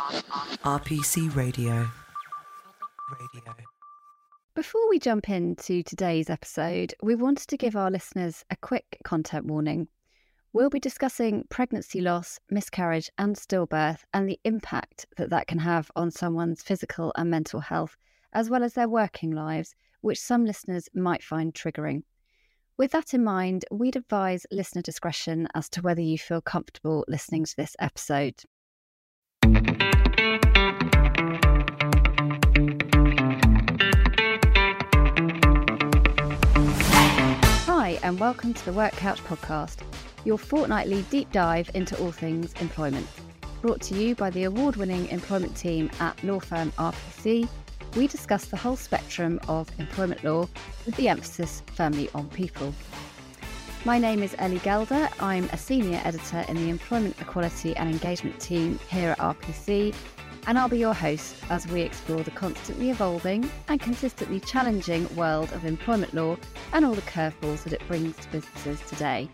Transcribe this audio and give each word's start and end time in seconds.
RPC 0.00 1.34
Radio. 1.36 1.72
Radio. 1.72 3.54
Before 4.54 4.88
we 4.88 4.98
jump 4.98 5.28
into 5.28 5.82
today's 5.82 6.30
episode, 6.30 6.94
we 7.02 7.14
wanted 7.14 7.48
to 7.48 7.58
give 7.58 7.76
our 7.76 7.90
listeners 7.90 8.42
a 8.50 8.56
quick 8.56 8.96
content 9.04 9.44
warning. 9.44 9.88
We'll 10.54 10.70
be 10.70 10.80
discussing 10.80 11.44
pregnancy 11.50 12.00
loss, 12.00 12.40
miscarriage, 12.50 13.10
and 13.18 13.36
stillbirth, 13.36 14.02
and 14.14 14.26
the 14.26 14.40
impact 14.44 15.04
that 15.18 15.28
that 15.28 15.46
can 15.46 15.58
have 15.58 15.90
on 15.94 16.10
someone's 16.10 16.62
physical 16.62 17.12
and 17.16 17.28
mental 17.28 17.60
health, 17.60 17.94
as 18.32 18.48
well 18.48 18.64
as 18.64 18.72
their 18.72 18.88
working 18.88 19.32
lives, 19.32 19.74
which 20.00 20.18
some 20.18 20.46
listeners 20.46 20.88
might 20.94 21.22
find 21.22 21.52
triggering. 21.52 22.04
With 22.78 22.92
that 22.92 23.12
in 23.12 23.22
mind, 23.22 23.66
we'd 23.70 23.96
advise 23.96 24.46
listener 24.50 24.80
discretion 24.80 25.46
as 25.54 25.68
to 25.68 25.82
whether 25.82 26.00
you 26.00 26.16
feel 26.16 26.40
comfortable 26.40 27.04
listening 27.06 27.44
to 27.44 27.56
this 27.56 27.76
episode. 27.78 28.42
And 38.10 38.18
welcome 38.18 38.52
to 38.52 38.64
the 38.64 38.72
Work 38.72 38.90
Couch 38.94 39.22
podcast, 39.22 39.82
your 40.24 40.36
fortnightly 40.36 41.04
deep 41.10 41.30
dive 41.30 41.70
into 41.74 41.96
all 42.00 42.10
things 42.10 42.52
employment. 42.54 43.06
Brought 43.62 43.80
to 43.82 43.94
you 43.94 44.16
by 44.16 44.30
the 44.30 44.42
award 44.42 44.74
winning 44.74 45.06
employment 45.10 45.56
team 45.56 45.88
at 46.00 46.20
law 46.24 46.40
firm 46.40 46.72
RPC 46.72 47.48
we 47.94 48.08
discuss 48.08 48.46
the 48.46 48.56
whole 48.56 48.74
spectrum 48.74 49.38
of 49.46 49.68
employment 49.78 50.24
law 50.24 50.48
with 50.86 50.96
the 50.96 51.08
emphasis 51.08 51.62
firmly 51.76 52.10
on 52.12 52.28
people. 52.30 52.74
My 53.84 53.96
name 53.96 54.24
is 54.24 54.34
Ellie 54.38 54.58
Gelder. 54.58 55.08
I'm 55.20 55.44
a 55.44 55.56
senior 55.56 56.00
editor 56.04 56.44
in 56.48 56.56
the 56.56 56.68
Employment 56.68 57.14
Equality 57.20 57.76
and 57.76 57.88
Engagement 57.88 58.40
team 58.40 58.80
here 58.90 59.10
at 59.10 59.18
RPC, 59.18 59.94
and 60.46 60.58
I'll 60.58 60.68
be 60.68 60.78
your 60.78 60.94
host 60.94 61.36
as 61.50 61.66
we 61.68 61.82
explore 61.82 62.22
the 62.22 62.30
constantly 62.30 62.90
evolving 62.90 63.50
and 63.68 63.80
consistently 63.80 64.40
challenging 64.40 65.14
world 65.14 65.52
of 65.52 65.64
employment 65.64 66.14
law 66.14 66.36
and 66.72 66.84
all 66.84 66.94
the 66.94 67.02
curveballs 67.02 67.64
that 67.64 67.72
it 67.72 67.86
brings 67.86 68.16
to 68.16 68.28
businesses 68.28 68.80
today. 68.88 69.28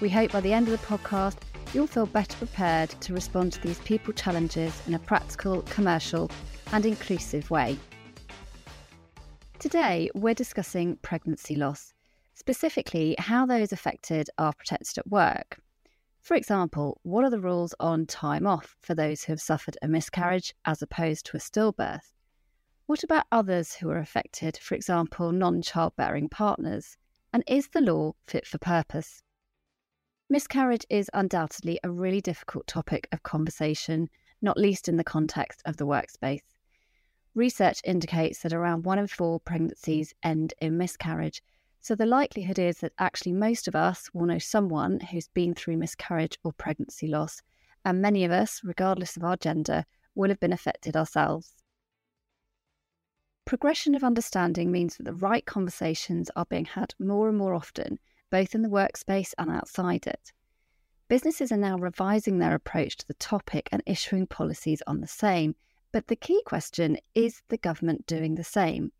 We 0.00 0.08
hope 0.08 0.32
by 0.32 0.40
the 0.40 0.52
end 0.52 0.68
of 0.68 0.72
the 0.72 0.86
podcast, 0.86 1.36
you'll 1.72 1.86
feel 1.86 2.06
better 2.06 2.36
prepared 2.36 2.90
to 2.90 3.14
respond 3.14 3.52
to 3.54 3.60
these 3.60 3.78
people 3.80 4.12
challenges 4.12 4.80
in 4.86 4.94
a 4.94 4.98
practical, 4.98 5.62
commercial, 5.62 6.30
and 6.72 6.84
inclusive 6.84 7.50
way. 7.50 7.78
Today, 9.58 10.10
we're 10.14 10.34
discussing 10.34 10.96
pregnancy 11.02 11.54
loss, 11.56 11.94
specifically 12.34 13.16
how 13.18 13.46
those 13.46 13.72
affected 13.72 14.28
are 14.38 14.52
protected 14.52 14.98
at 14.98 15.06
work. 15.08 15.58
For 16.26 16.34
example, 16.34 16.98
what 17.04 17.24
are 17.24 17.30
the 17.30 17.38
rules 17.38 17.72
on 17.78 18.04
time 18.04 18.48
off 18.48 18.74
for 18.80 18.96
those 18.96 19.22
who 19.22 19.32
have 19.32 19.40
suffered 19.40 19.78
a 19.80 19.86
miscarriage 19.86 20.52
as 20.64 20.82
opposed 20.82 21.24
to 21.26 21.36
a 21.36 21.40
stillbirth? 21.40 22.10
What 22.86 23.04
about 23.04 23.26
others 23.30 23.74
who 23.76 23.88
are 23.90 23.98
affected, 23.98 24.56
for 24.56 24.74
example, 24.74 25.30
non 25.30 25.62
childbearing 25.62 26.28
partners? 26.28 26.96
And 27.32 27.44
is 27.46 27.68
the 27.68 27.80
law 27.80 28.14
fit 28.26 28.44
for 28.44 28.58
purpose? 28.58 29.22
Miscarriage 30.28 30.84
is 30.90 31.08
undoubtedly 31.14 31.78
a 31.84 31.92
really 31.92 32.20
difficult 32.20 32.66
topic 32.66 33.06
of 33.12 33.22
conversation, 33.22 34.08
not 34.42 34.58
least 34.58 34.88
in 34.88 34.96
the 34.96 35.04
context 35.04 35.62
of 35.64 35.76
the 35.76 35.86
workspace. 35.86 36.42
Research 37.36 37.80
indicates 37.84 38.40
that 38.40 38.52
around 38.52 38.84
one 38.84 38.98
in 38.98 39.06
four 39.06 39.38
pregnancies 39.38 40.12
end 40.24 40.54
in 40.60 40.76
miscarriage. 40.76 41.40
So 41.86 41.94
the 41.94 42.04
likelihood 42.04 42.58
is 42.58 42.78
that 42.78 42.94
actually 42.98 43.32
most 43.32 43.68
of 43.68 43.76
us 43.76 44.10
will 44.12 44.26
know 44.26 44.40
someone 44.40 44.98
who's 44.98 45.28
been 45.28 45.54
through 45.54 45.76
miscarriage 45.76 46.36
or 46.42 46.52
pregnancy 46.52 47.06
loss, 47.06 47.42
and 47.84 48.02
many 48.02 48.24
of 48.24 48.32
us, 48.32 48.60
regardless 48.64 49.16
of 49.16 49.22
our 49.22 49.36
gender, 49.36 49.84
will 50.16 50.28
have 50.28 50.40
been 50.40 50.52
affected 50.52 50.96
ourselves. 50.96 51.62
Progression 53.44 53.94
of 53.94 54.02
understanding 54.02 54.72
means 54.72 54.96
that 54.96 55.04
the 55.04 55.14
right 55.14 55.46
conversations 55.46 56.28
are 56.34 56.46
being 56.46 56.64
had 56.64 56.92
more 56.98 57.28
and 57.28 57.38
more 57.38 57.54
often, 57.54 58.00
both 58.32 58.56
in 58.56 58.62
the 58.62 58.68
workspace 58.68 59.32
and 59.38 59.48
outside 59.48 60.08
it. 60.08 60.32
Businesses 61.06 61.52
are 61.52 61.56
now 61.56 61.76
revising 61.76 62.38
their 62.38 62.56
approach 62.56 62.96
to 62.96 63.06
the 63.06 63.14
topic 63.14 63.68
and 63.70 63.80
issuing 63.86 64.26
policies 64.26 64.82
on 64.88 65.00
the 65.00 65.06
same, 65.06 65.54
but 65.92 66.08
the 66.08 66.16
key 66.16 66.42
question 66.46 66.98
is 67.14 67.42
the 67.48 67.58
government 67.58 68.08
doing 68.08 68.34
the 68.34 68.42
same? 68.42 68.90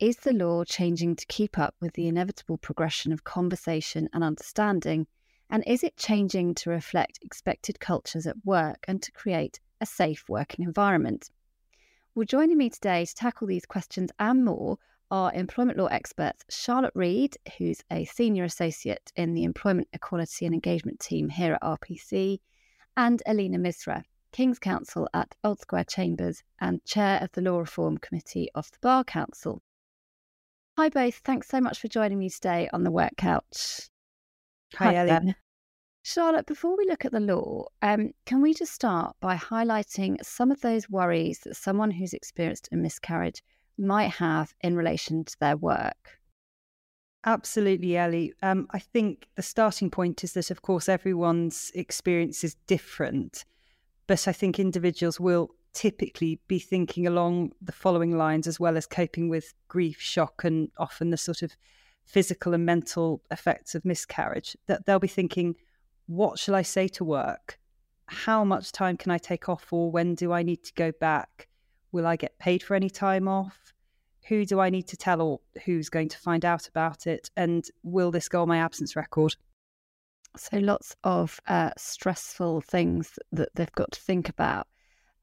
Is 0.00 0.18
the 0.18 0.32
law 0.32 0.62
changing 0.62 1.16
to 1.16 1.26
keep 1.26 1.58
up 1.58 1.74
with 1.80 1.94
the 1.94 2.06
inevitable 2.06 2.56
progression 2.56 3.12
of 3.12 3.24
conversation 3.24 4.08
and 4.12 4.22
understanding? 4.22 5.08
And 5.50 5.64
is 5.66 5.82
it 5.82 5.96
changing 5.96 6.54
to 6.54 6.70
reflect 6.70 7.18
expected 7.20 7.80
cultures 7.80 8.24
at 8.24 8.44
work 8.44 8.84
and 8.86 9.02
to 9.02 9.10
create 9.10 9.58
a 9.80 9.86
safe 9.86 10.28
working 10.28 10.64
environment? 10.64 11.32
Well, 12.14 12.26
joining 12.26 12.58
me 12.58 12.70
today 12.70 13.06
to 13.06 13.14
tackle 13.16 13.48
these 13.48 13.66
questions 13.66 14.12
and 14.20 14.44
more 14.44 14.78
are 15.10 15.34
employment 15.34 15.78
law 15.78 15.86
experts 15.86 16.44
Charlotte 16.48 16.94
Reid, 16.94 17.36
who's 17.58 17.82
a 17.90 18.04
senior 18.04 18.44
associate 18.44 19.10
in 19.16 19.34
the 19.34 19.42
Employment 19.42 19.88
Equality 19.92 20.46
and 20.46 20.54
Engagement 20.54 21.00
team 21.00 21.28
here 21.28 21.54
at 21.54 21.62
RPC, 21.62 22.38
and 22.96 23.20
Eleena 23.26 23.56
Misra, 23.56 24.04
King's 24.30 24.60
Counsel 24.60 25.08
at 25.12 25.34
Old 25.42 25.58
Square 25.58 25.86
Chambers 25.86 26.44
and 26.60 26.84
Chair 26.84 27.18
of 27.20 27.32
the 27.32 27.40
Law 27.40 27.58
Reform 27.58 27.98
Committee 27.98 28.48
of 28.54 28.70
the 28.70 28.78
Bar 28.80 29.02
Council. 29.02 29.60
Hi, 30.78 30.88
both. 30.88 31.16
Thanks 31.24 31.48
so 31.48 31.60
much 31.60 31.80
for 31.80 31.88
joining 31.88 32.20
me 32.20 32.30
today 32.30 32.70
on 32.72 32.84
the 32.84 32.92
Work 32.92 33.16
Couch. 33.16 33.90
Hi, 34.76 34.94
Ellie. 34.94 35.34
Charlotte, 36.04 36.46
before 36.46 36.78
we 36.78 36.86
look 36.86 37.04
at 37.04 37.10
the 37.10 37.18
law, 37.18 37.64
um, 37.82 38.12
can 38.26 38.40
we 38.40 38.54
just 38.54 38.72
start 38.72 39.16
by 39.18 39.34
highlighting 39.34 40.24
some 40.24 40.52
of 40.52 40.60
those 40.60 40.88
worries 40.88 41.40
that 41.40 41.56
someone 41.56 41.90
who's 41.90 42.12
experienced 42.12 42.68
a 42.70 42.76
miscarriage 42.76 43.42
might 43.76 44.12
have 44.12 44.54
in 44.60 44.76
relation 44.76 45.24
to 45.24 45.36
their 45.40 45.56
work? 45.56 46.20
Absolutely, 47.26 47.96
Ellie. 47.96 48.32
Um, 48.40 48.68
I 48.70 48.78
think 48.78 49.26
the 49.34 49.42
starting 49.42 49.90
point 49.90 50.22
is 50.22 50.34
that, 50.34 50.52
of 50.52 50.62
course, 50.62 50.88
everyone's 50.88 51.72
experience 51.74 52.44
is 52.44 52.54
different. 52.68 53.44
But 54.06 54.28
I 54.28 54.32
think 54.32 54.60
individuals 54.60 55.18
will 55.18 55.50
typically 55.72 56.40
be 56.48 56.58
thinking 56.58 57.06
along 57.06 57.52
the 57.60 57.72
following 57.72 58.16
lines 58.16 58.46
as 58.46 58.58
well 58.58 58.76
as 58.76 58.86
coping 58.86 59.28
with 59.28 59.54
grief, 59.68 60.00
shock, 60.00 60.44
and 60.44 60.70
often 60.78 61.10
the 61.10 61.16
sort 61.16 61.42
of 61.42 61.56
physical 62.04 62.54
and 62.54 62.64
mental 62.64 63.22
effects 63.30 63.74
of 63.74 63.84
miscarriage. 63.84 64.56
That 64.66 64.86
they'll 64.86 64.98
be 64.98 65.08
thinking, 65.08 65.54
what 66.06 66.38
shall 66.38 66.54
I 66.54 66.62
say 66.62 66.88
to 66.88 67.04
work? 67.04 67.58
How 68.06 68.42
much 68.44 68.72
time 68.72 68.96
can 68.96 69.12
I 69.12 69.18
take 69.18 69.48
off, 69.48 69.72
or 69.72 69.90
when 69.90 70.14
do 70.14 70.32
I 70.32 70.42
need 70.42 70.64
to 70.64 70.72
go 70.74 70.92
back? 70.92 71.48
Will 71.92 72.06
I 72.06 72.16
get 72.16 72.38
paid 72.38 72.62
for 72.62 72.74
any 72.74 72.90
time 72.90 73.28
off? 73.28 73.74
Who 74.28 74.44
do 74.44 74.60
I 74.60 74.70
need 74.70 74.88
to 74.88 74.96
tell, 74.96 75.20
or 75.20 75.40
who's 75.64 75.88
going 75.88 76.08
to 76.08 76.18
find 76.18 76.44
out 76.44 76.68
about 76.68 77.06
it? 77.06 77.30
And 77.36 77.66
will 77.82 78.10
this 78.10 78.28
go 78.28 78.42
on 78.42 78.48
my 78.48 78.58
absence 78.58 78.96
record? 78.96 79.34
So 80.36 80.58
lots 80.58 80.94
of 81.04 81.40
uh, 81.46 81.70
stressful 81.76 82.62
things 82.62 83.18
that 83.32 83.48
they've 83.54 83.72
got 83.72 83.92
to 83.92 84.00
think 84.00 84.28
about. 84.28 84.66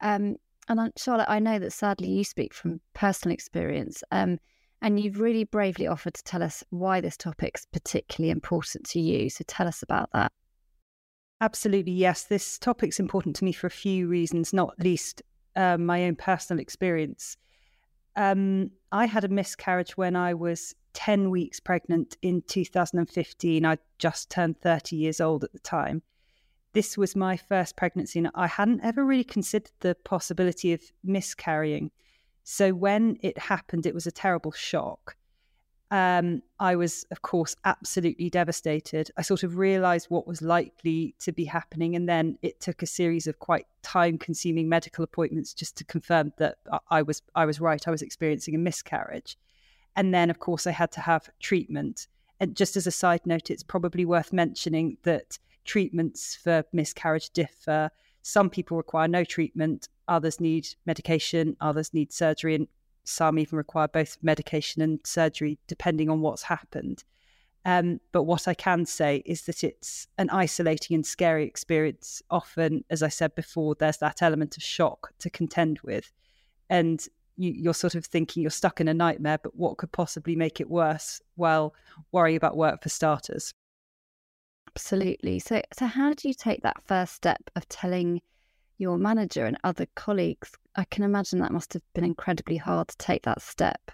Um, 0.06 0.36
and 0.68 0.92
Charlotte, 0.96 1.28
I 1.28 1.40
know 1.40 1.58
that 1.58 1.72
sadly 1.72 2.08
you 2.08 2.22
speak 2.22 2.54
from 2.54 2.80
personal 2.94 3.34
experience, 3.34 4.04
um, 4.12 4.38
and 4.80 5.00
you've 5.00 5.18
really 5.18 5.42
bravely 5.42 5.88
offered 5.88 6.14
to 6.14 6.22
tell 6.22 6.44
us 6.44 6.62
why 6.70 7.00
this 7.00 7.16
topic's 7.16 7.66
particularly 7.72 8.30
important 8.30 8.88
to 8.90 9.00
you. 9.00 9.28
So 9.30 9.42
tell 9.48 9.66
us 9.66 9.82
about 9.82 10.10
that. 10.12 10.30
Absolutely, 11.40 11.92
yes. 11.92 12.24
This 12.24 12.56
topic's 12.56 13.00
important 13.00 13.34
to 13.36 13.44
me 13.44 13.50
for 13.50 13.66
a 13.66 13.70
few 13.70 14.06
reasons, 14.06 14.52
not 14.52 14.78
least 14.78 15.22
uh, 15.56 15.76
my 15.76 16.04
own 16.04 16.14
personal 16.14 16.60
experience. 16.60 17.36
Um, 18.14 18.70
I 18.92 19.06
had 19.06 19.24
a 19.24 19.28
miscarriage 19.28 19.96
when 19.96 20.14
I 20.14 20.34
was 20.34 20.72
10 20.92 21.30
weeks 21.30 21.58
pregnant 21.58 22.16
in 22.22 22.42
2015. 22.46 23.66
I 23.66 23.78
just 23.98 24.30
turned 24.30 24.60
30 24.60 24.94
years 24.94 25.20
old 25.20 25.42
at 25.42 25.52
the 25.52 25.58
time. 25.58 26.02
This 26.76 26.98
was 26.98 27.16
my 27.16 27.38
first 27.38 27.74
pregnancy, 27.74 28.18
and 28.18 28.30
I 28.34 28.46
hadn't 28.46 28.84
ever 28.84 29.02
really 29.02 29.24
considered 29.24 29.72
the 29.80 29.94
possibility 29.94 30.74
of 30.74 30.82
miscarrying. 31.02 31.90
So 32.44 32.74
when 32.74 33.16
it 33.22 33.38
happened, 33.38 33.86
it 33.86 33.94
was 33.94 34.06
a 34.06 34.10
terrible 34.10 34.52
shock. 34.52 35.16
Um, 35.90 36.42
I 36.60 36.76
was, 36.76 37.06
of 37.10 37.22
course, 37.22 37.56
absolutely 37.64 38.28
devastated. 38.28 39.10
I 39.16 39.22
sort 39.22 39.42
of 39.42 39.56
realized 39.56 40.10
what 40.10 40.26
was 40.26 40.42
likely 40.42 41.14
to 41.20 41.32
be 41.32 41.46
happening. 41.46 41.96
And 41.96 42.06
then 42.06 42.36
it 42.42 42.60
took 42.60 42.82
a 42.82 42.86
series 42.86 43.26
of 43.26 43.38
quite 43.38 43.66
time 43.80 44.18
consuming 44.18 44.68
medical 44.68 45.02
appointments 45.02 45.54
just 45.54 45.78
to 45.78 45.84
confirm 45.84 46.34
that 46.36 46.58
I 46.90 47.00
was, 47.00 47.22
I 47.34 47.46
was 47.46 47.58
right. 47.58 47.88
I 47.88 47.90
was 47.90 48.02
experiencing 48.02 48.54
a 48.54 48.58
miscarriage. 48.58 49.38
And 49.96 50.12
then, 50.12 50.28
of 50.28 50.40
course, 50.40 50.66
I 50.66 50.72
had 50.72 50.92
to 50.92 51.00
have 51.00 51.30
treatment. 51.40 52.06
And 52.38 52.54
just 52.54 52.76
as 52.76 52.86
a 52.86 52.90
side 52.90 53.24
note, 53.24 53.50
it's 53.50 53.62
probably 53.62 54.04
worth 54.04 54.30
mentioning 54.30 54.98
that 55.04 55.38
treatments 55.66 56.34
for 56.34 56.64
miscarriage 56.72 57.30
differ. 57.30 57.90
Some 58.22 58.50
people 58.50 58.76
require 58.76 59.08
no 59.08 59.24
treatment, 59.24 59.88
others 60.08 60.40
need 60.40 60.68
medication, 60.86 61.56
others 61.60 61.92
need 61.92 62.12
surgery, 62.12 62.54
and 62.54 62.68
some 63.04 63.38
even 63.38 63.56
require 63.56 63.88
both 63.88 64.18
medication 64.22 64.82
and 64.82 65.00
surgery, 65.04 65.58
depending 65.66 66.10
on 66.10 66.20
what's 66.20 66.42
happened. 66.42 67.04
Um, 67.64 68.00
but 68.12 68.22
what 68.22 68.46
I 68.46 68.54
can 68.54 68.86
say 68.86 69.22
is 69.26 69.42
that 69.42 69.64
it's 69.64 70.06
an 70.18 70.30
isolating 70.30 70.94
and 70.94 71.04
scary 71.04 71.44
experience. 71.44 72.22
Often, 72.30 72.84
as 72.90 73.02
I 73.02 73.08
said 73.08 73.34
before, 73.34 73.74
there's 73.74 73.98
that 73.98 74.22
element 74.22 74.56
of 74.56 74.62
shock 74.62 75.12
to 75.18 75.30
contend 75.30 75.80
with. 75.80 76.12
And 76.70 77.04
you, 77.36 77.68
are 77.68 77.74
sort 77.74 77.96
of 77.96 78.06
thinking 78.06 78.42
you're 78.42 78.50
stuck 78.50 78.80
in 78.80 78.88
a 78.88 78.94
nightmare, 78.94 79.38
but 79.42 79.56
what 79.56 79.78
could 79.78 79.90
possibly 79.92 80.36
make 80.36 80.60
it 80.60 80.70
worse? 80.70 81.20
Well, 81.36 81.74
worry 82.12 82.36
about 82.36 82.56
work 82.56 82.82
for 82.82 82.88
starters. 82.88 83.52
Absolutely. 84.76 85.38
So, 85.38 85.62
so 85.72 85.86
how 85.86 86.10
did 86.10 86.24
you 86.24 86.34
take 86.34 86.60
that 86.60 86.82
first 86.84 87.14
step 87.14 87.50
of 87.56 87.66
telling 87.70 88.20
your 88.76 88.98
manager 88.98 89.46
and 89.46 89.56
other 89.64 89.86
colleagues? 89.94 90.52
I 90.76 90.84
can 90.84 91.02
imagine 91.02 91.38
that 91.38 91.50
must 91.50 91.72
have 91.72 91.82
been 91.94 92.04
incredibly 92.04 92.58
hard 92.58 92.88
to 92.88 92.96
take 92.98 93.22
that 93.22 93.40
step. 93.40 93.90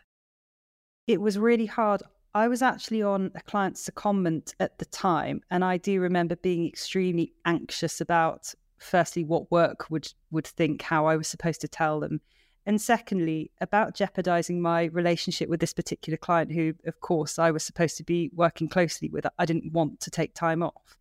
It 1.07 1.21
was 1.21 1.39
really 1.39 1.67
hard. 1.67 2.03
I 2.35 2.49
was 2.49 2.63
actually 2.63 3.01
on 3.01 3.31
a 3.37 3.43
client's 3.43 3.89
secondment 3.89 4.55
at 4.59 4.77
the 4.79 4.85
time, 4.87 5.43
and 5.53 5.65
I 5.65 5.77
do 5.77 6.01
remember 6.01 6.35
being 6.35 6.67
extremely 6.67 7.33
anxious 7.45 8.01
about 8.01 8.53
firstly 8.79 9.23
what 9.23 9.53
work 9.53 9.89
would 9.89 10.13
would 10.33 10.49
think 10.49 10.83
how 10.83 11.07
I 11.07 11.15
was 11.15 11.29
supposed 11.29 11.61
to 11.61 11.69
tell 11.69 12.01
them, 12.01 12.21
and 12.67 12.81
secondly 12.81 13.51
about 13.61 13.95
jeopardizing 13.95 14.61
my 14.61 14.85
relationship 14.85 15.49
with 15.49 15.61
this 15.61 15.73
particular 15.73 16.17
client, 16.17 16.53
who 16.53 16.75
of 16.87 17.01
course 17.01 17.39
I 17.39 17.51
was 17.51 17.63
supposed 17.63 17.97
to 17.97 18.05
be 18.05 18.31
working 18.35 18.69
closely 18.69 19.09
with. 19.09 19.27
I 19.39 19.45
didn't 19.45 19.73
want 19.73 20.01
to 20.01 20.11
take 20.11 20.35
time 20.35 20.63
off. 20.63 20.97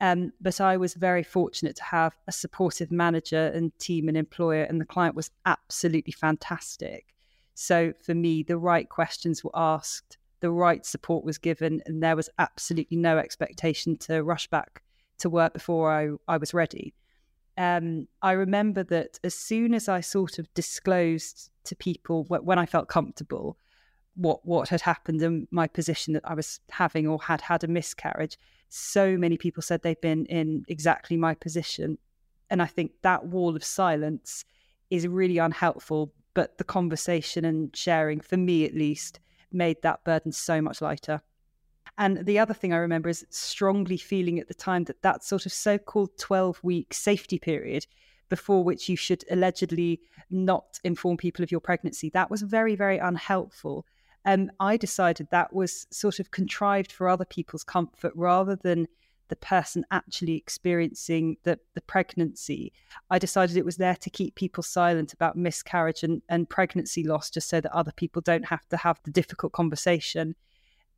Um, 0.00 0.32
but 0.40 0.60
I 0.60 0.76
was 0.76 0.94
very 0.94 1.22
fortunate 1.22 1.76
to 1.76 1.84
have 1.84 2.14
a 2.26 2.32
supportive 2.32 2.90
manager 2.90 3.52
and 3.54 3.76
team 3.78 4.08
and 4.08 4.16
employer, 4.16 4.64
and 4.64 4.80
the 4.80 4.84
client 4.84 5.14
was 5.14 5.30
absolutely 5.46 6.12
fantastic. 6.12 7.14
So 7.54 7.92
for 8.04 8.12
me, 8.12 8.42
the 8.42 8.58
right 8.58 8.88
questions 8.88 9.44
were 9.44 9.52
asked 9.54 10.18
the 10.40 10.50
right 10.50 10.84
support 10.84 11.24
was 11.24 11.38
given, 11.38 11.80
and 11.86 12.02
there 12.02 12.16
was 12.16 12.28
absolutely 12.38 12.96
no 12.96 13.16
expectation 13.16 13.96
to 13.98 14.24
rush 14.24 14.48
back 14.48 14.82
to 15.20 15.30
work 15.30 15.54
before 15.54 15.90
I, 15.90 16.08
I 16.26 16.36
was 16.36 16.52
ready. 16.52 16.92
Um, 17.56 18.08
I 18.22 18.32
remember 18.32 18.82
that 18.84 19.18
as 19.22 19.34
soon 19.34 19.74
as 19.74 19.88
I 19.88 20.00
sort 20.00 20.38
of 20.38 20.52
disclosed 20.54 21.50
to 21.64 21.76
people 21.76 22.24
when 22.24 22.58
I 22.58 22.66
felt 22.66 22.88
comfortable 22.88 23.56
what 24.14 24.44
what 24.44 24.68
had 24.68 24.82
happened 24.82 25.22
and 25.22 25.48
my 25.50 25.66
position 25.66 26.12
that 26.14 26.28
I 26.28 26.34
was 26.34 26.60
having 26.70 27.06
or 27.06 27.20
had 27.22 27.40
had 27.40 27.64
a 27.64 27.68
miscarriage, 27.68 28.38
so 28.68 29.16
many 29.16 29.36
people 29.36 29.62
said 29.62 29.82
they've 29.82 30.00
been 30.00 30.26
in 30.26 30.64
exactly 30.68 31.16
my 31.16 31.34
position, 31.34 31.98
and 32.50 32.62
I 32.62 32.66
think 32.66 32.92
that 33.02 33.26
wall 33.26 33.56
of 33.56 33.64
silence 33.64 34.44
is 34.90 35.06
really 35.06 35.38
unhelpful. 35.38 36.12
But 36.34 36.56
the 36.56 36.64
conversation 36.64 37.44
and 37.44 37.74
sharing, 37.76 38.20
for 38.20 38.38
me 38.38 38.64
at 38.64 38.74
least, 38.74 39.20
made 39.50 39.82
that 39.82 40.02
burden 40.04 40.32
so 40.32 40.62
much 40.62 40.80
lighter. 40.80 41.20
And 41.98 42.24
the 42.24 42.38
other 42.38 42.54
thing 42.54 42.72
I 42.72 42.78
remember 42.78 43.08
is 43.08 43.26
strongly 43.30 43.96
feeling 43.96 44.38
at 44.38 44.48
the 44.48 44.54
time 44.54 44.84
that 44.84 45.02
that 45.02 45.22
sort 45.24 45.46
of 45.46 45.52
so 45.52 45.78
called 45.78 46.16
12 46.18 46.60
week 46.62 46.94
safety 46.94 47.38
period 47.38 47.86
before 48.28 48.64
which 48.64 48.88
you 48.88 48.96
should 48.96 49.24
allegedly 49.30 50.00
not 50.30 50.80
inform 50.84 51.18
people 51.18 51.42
of 51.42 51.50
your 51.50 51.60
pregnancy, 51.60 52.08
that 52.10 52.30
was 52.30 52.40
very, 52.40 52.74
very 52.74 52.96
unhelpful. 52.96 53.84
And 54.24 54.50
um, 54.50 54.56
I 54.58 54.76
decided 54.78 55.28
that 55.30 55.52
was 55.52 55.86
sort 55.90 56.18
of 56.18 56.30
contrived 56.30 56.92
for 56.92 57.08
other 57.08 57.26
people's 57.26 57.64
comfort 57.64 58.12
rather 58.14 58.56
than 58.56 58.86
the 59.32 59.36
person 59.36 59.82
actually 59.90 60.36
experiencing 60.36 61.38
the, 61.44 61.58
the 61.74 61.80
pregnancy, 61.80 62.70
I 63.08 63.18
decided 63.18 63.56
it 63.56 63.64
was 63.64 63.78
there 63.78 63.96
to 63.96 64.10
keep 64.10 64.34
people 64.34 64.62
silent 64.62 65.14
about 65.14 65.36
miscarriage 65.36 66.02
and, 66.02 66.20
and 66.28 66.46
pregnancy 66.46 67.02
loss, 67.02 67.30
just 67.30 67.48
so 67.48 67.58
that 67.58 67.72
other 67.72 67.92
people 67.92 68.20
don't 68.20 68.44
have 68.44 68.68
to 68.68 68.76
have 68.76 69.00
the 69.04 69.10
difficult 69.10 69.54
conversation. 69.54 70.34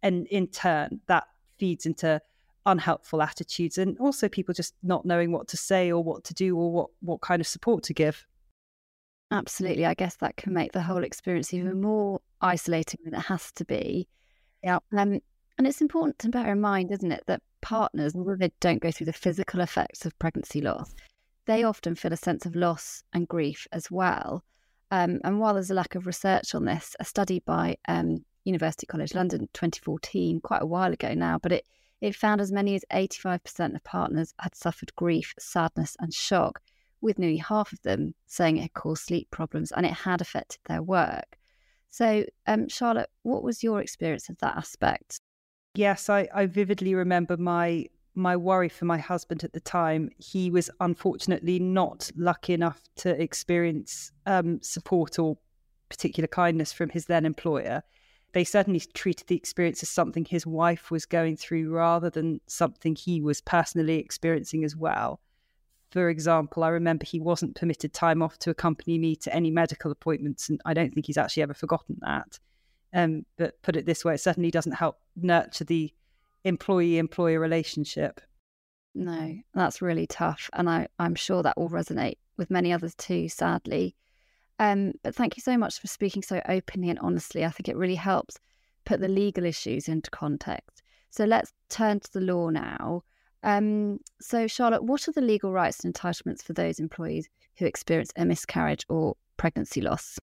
And 0.05 0.29
in 0.29 0.47
turn, 0.47 1.01
that 1.09 1.25
feeds 1.59 1.87
into 1.87 2.21
unhelpful 2.67 3.21
attitudes 3.23 3.77
and 3.79 3.99
also 3.99 4.29
people 4.29 4.55
just 4.55 4.75
not 4.83 5.05
knowing 5.05 5.33
what 5.33 5.49
to 5.49 5.57
say 5.57 5.91
or 5.91 6.03
what 6.03 6.25
to 6.25 6.35
do 6.35 6.57
or 6.57 6.73
what, 6.73 6.91
what 7.01 7.21
kind 7.21 7.41
of 7.41 7.47
support 7.47 7.83
to 7.85 7.95
give. 7.95 8.27
Absolutely. 9.31 9.85
I 9.85 9.95
guess 9.95 10.17
that 10.17 10.37
can 10.37 10.53
make 10.53 10.73
the 10.73 10.83
whole 10.83 11.03
experience 11.03 11.53
even 11.53 11.81
more 11.81 12.21
isolating 12.41 13.01
than 13.05 13.15
it 13.15 13.23
has 13.23 13.51
to 13.53 13.65
be. 13.65 14.07
Yeah. 14.63 14.79
Um, 14.97 15.21
and 15.59 15.67
it's 15.67 15.81
important 15.81 16.19
to 16.21 16.29
bear 16.29 16.53
in 16.53 16.61
mind, 16.61 16.91
isn't 16.93 17.13
it, 17.13 17.25
that 17.27 17.43
partners, 17.61 18.15
although 18.15 18.37
they 18.37 18.53
don't 18.61 18.83
go 18.83 18.91
through 18.91 19.07
the 19.07 19.13
physical 19.13 19.61
effects 19.61 20.05
of 20.05 20.19
pregnancy 20.19 20.61
loss, 20.61 20.95
they 21.47 21.65
often 21.65 21.95
feel 21.95 22.13
a 22.13 22.17
sense 22.17 22.47
of 22.47 22.55
loss 22.55 23.03
and 23.13 23.29
grief 23.29 23.67
as 23.73 23.91
well. 23.91 24.45
Um, 24.91 25.21
and 25.25 25.41
while 25.41 25.55
there's 25.55 25.71
a 25.71 25.75
lack 25.75 25.95
of 25.95 26.07
research 26.07 26.55
on 26.55 26.65
this, 26.65 26.95
a 27.01 27.05
study 27.05 27.41
by 27.45 27.77
um, 27.89 28.25
University 28.45 28.87
College 28.87 29.15
London 29.15 29.49
2014, 29.53 30.41
quite 30.41 30.63
a 30.63 30.67
while 30.67 30.93
ago 30.93 31.15
now, 31.15 31.39
but 31.39 31.53
it, 31.53 31.65
it 32.01 32.15
found 32.15 32.41
as 32.41 32.53
many 32.53 32.75
as 32.75 32.85
85% 32.93 33.75
of 33.75 33.85
partners 33.85 34.35
had 34.39 34.55
suffered 34.55 34.95
grief, 34.97 35.35
sadness, 35.39 35.97
and 36.01 36.13
shock, 36.13 36.61
with 37.01 37.19
nearly 37.19 37.37
half 37.37 37.73
of 37.73 37.83
them 37.83 38.15
saying 38.27 38.57
it 38.57 38.63
had 38.63 38.75
caused 38.75 39.05
sleep 39.05 39.31
problems 39.31 39.73
and 39.73 39.85
it 39.85 39.93
had 39.93 40.21
affected 40.21 40.59
their 40.67 40.83
work. 40.83 41.37
So, 41.91 42.25
um, 42.47 42.69
Charlotte, 42.69 43.11
what 43.23 43.43
was 43.43 43.63
your 43.63 43.81
experience 43.81 44.29
of 44.29 44.39
that 44.39 44.57
aspect? 44.57 45.21
Yes, 45.75 46.09
I, 46.09 46.29
I 46.35 46.47
vividly 46.47 46.95
remember 46.95 47.37
my 47.37 47.87
my 48.17 48.37
worry 48.37 48.69
for 48.69 48.85
my 48.85 48.99
husband 48.99 49.43
at 49.43 49.53
the 49.53 49.61
time. 49.61 50.09
He 50.19 50.51
was 50.51 50.71
unfortunately 50.81 51.59
not 51.59 52.11
lucky 52.17 52.55
enough 52.55 52.81
to 52.97 53.21
experience 53.21 54.13
um, 54.27 54.61
support 54.63 55.19
or 55.19 55.37
particular 55.89 56.29
kindness 56.29 56.73
from 56.73 56.91
his 56.91 57.07
then 57.07 57.27
employer. 57.27 57.83
They 58.35 58.43
certainly 58.43 58.81
treated 58.81 59.29
the 59.29 59.37
experience 59.37 59.81
as 59.85 59.89
something 59.89 60.25
his 60.25 60.45
wife 60.45 60.91
was 60.91 61.07
going 61.07 61.37
through 61.37 61.71
rather 61.71 62.11
than 62.11 62.41
something 62.49 62.97
he 62.97 63.21
was 63.21 63.41
personally 63.41 64.01
experiencing 64.01 64.65
as 64.65 64.75
well. 64.75 65.21
For 65.93 66.11
example, 66.11 66.65
I 66.65 66.71
remember 66.71 67.07
he 67.07 67.21
wasn't 67.21 67.55
permitted 67.55 67.93
time 67.93 68.23
off 68.23 68.37
to 68.41 68.51
accompany 68.51 68.99
me 68.99 69.15
to 69.15 69.33
any 69.33 69.53
medical 69.53 69.93
appointments, 69.93 70.49
and 70.49 70.61
I 70.65 70.75
don't 70.75 70.93
think 70.93 71.07
he's 71.07 71.17
actually 71.17 71.45
ever 71.45 71.55
forgotten 71.55 71.99
that. 72.01 72.41
Um, 72.93 73.25
but 73.37 73.63
put 73.63 73.77
it 73.77 73.87
this 73.87 74.05
way, 74.05 74.15
it 74.15 74.21
certainly 74.21 74.51
doesn't 74.51 74.73
help 74.73 74.99
nurture 75.15 75.63
the 75.63 75.95
employee 76.43 76.99
employer 76.99 77.39
relationship. 77.39 78.21
No, 78.97 79.39
that's 79.55 79.81
really 79.81 80.09
tough. 80.09 80.51
And 80.55 80.69
I, 80.69 80.89
I'm 80.99 81.15
sure 81.15 81.45
that 81.45 81.57
will 81.57 81.71
resonate 81.71 82.19
with 82.37 82.51
many 82.51 82.73
others 82.73 82.97
too, 82.97 83.29
sadly. 83.29 83.95
Um, 84.59 84.93
but 85.03 85.15
thank 85.15 85.37
you 85.37 85.41
so 85.41 85.57
much 85.57 85.81
for 85.81 85.87
speaking 85.87 86.23
so 86.23 86.41
openly 86.49 86.91
and 86.91 86.99
honestly. 87.01 87.45
I 87.45 87.51
think 87.51 87.69
it 87.69 87.77
really 87.77 87.95
helps 87.95 88.39
put 88.85 89.01
the 89.01 89.09
legal 89.09 89.45
issues 89.45 89.89
into 89.89 90.11
context. 90.11 90.83
So 91.11 91.25
let's 91.25 91.53
turn 91.69 92.01
to 92.01 92.13
the 92.13 92.21
law 92.21 92.51
now. 92.51 93.03
Um, 93.43 94.01
so, 94.21 94.47
Charlotte, 94.47 94.85
what 94.85 95.07
are 95.07 95.13
the 95.13 95.21
legal 95.21 95.53
rights 95.53 95.85
and 95.85 95.95
entitlements 95.95 96.43
for 96.43 96.55
those 96.55 96.79
employees 96.81 97.29
who 97.57 97.67
experience 97.67 98.11
a 98.17 98.25
miscarriage 98.25 98.87
or 98.89 99.17
pregnancy 99.37 99.81
loss? 99.81 100.19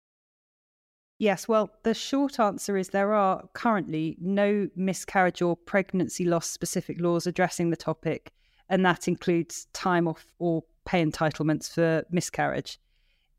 Yes, 1.20 1.48
well, 1.48 1.70
the 1.84 1.94
short 1.94 2.39
answer 2.39 2.77
is 2.77 2.89
there 2.89 3.13
are 3.13 3.48
currently 3.53 4.17
no 4.20 4.67
miscarriage 4.75 5.44
or 5.44 5.56
pregnancy 5.56 6.25
loss 6.25 6.48
specific 6.48 7.00
laws 7.00 7.27
addressing 7.27 7.70
the 7.70 7.75
topic, 7.75 8.32
and 8.70 8.84
that 8.86 9.08
includes 9.08 9.67
time 9.72 10.08
off 10.08 10.25
or 10.39 10.63
pay 10.86 11.06
entitlements 11.06 11.72
for 11.72 12.03
miscarriage. 12.10 12.79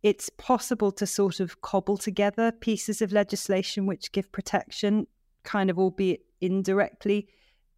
It's 0.02 0.30
possible 0.30 0.90
to 0.92 1.06
sort 1.06 1.40
of 1.40 1.61
cobble 1.61 1.97
together 1.97 2.52
pieces 2.52 3.00
of 3.02 3.12
legislation 3.12 3.87
which 3.87 4.12
give 4.12 4.32
protection, 4.32 5.06
kind 5.44 5.71
of 5.71 5.78
albeit 5.78 6.25
indirectly, 6.40 7.28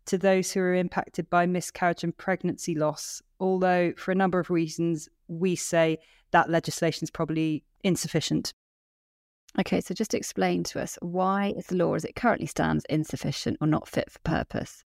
to 0.07 0.19
those 0.19 0.53
who 0.53 0.61
are 0.61 0.75
impacted 0.75 1.29
by 1.29 1.47
miscarriage 1.47 2.05
and 2.05 2.17
pregnancy 2.17 2.75
loss. 2.75 3.23
Although, 3.41 3.93
for 3.97 4.13
a 4.13 4.15
number 4.17 4.39
of 4.39 4.51
reasons, 4.51 5.09
we 5.29 5.57
say 5.57 5.99
that 6.31 6.51
legislation 6.51 7.05
is 7.05 7.11
probably 7.11 7.65
insufficient. 7.83 8.53
Okay, 9.59 9.81
so 9.81 9.95
just 9.95 10.15
explain 10.15 10.65
to 10.65 10.81
us 10.81 10.99
why 11.01 11.55
is 11.57 11.67
the 11.67 11.77
law 11.77 11.95
as 11.95 12.05
it 12.05 12.17
currently 12.17 12.47
stands 12.47 12.85
insufficient 12.91 13.59
or 13.61 13.67
not 13.67 13.89
fit 13.89 14.11
for 14.11 14.19
purpose? 14.21 14.83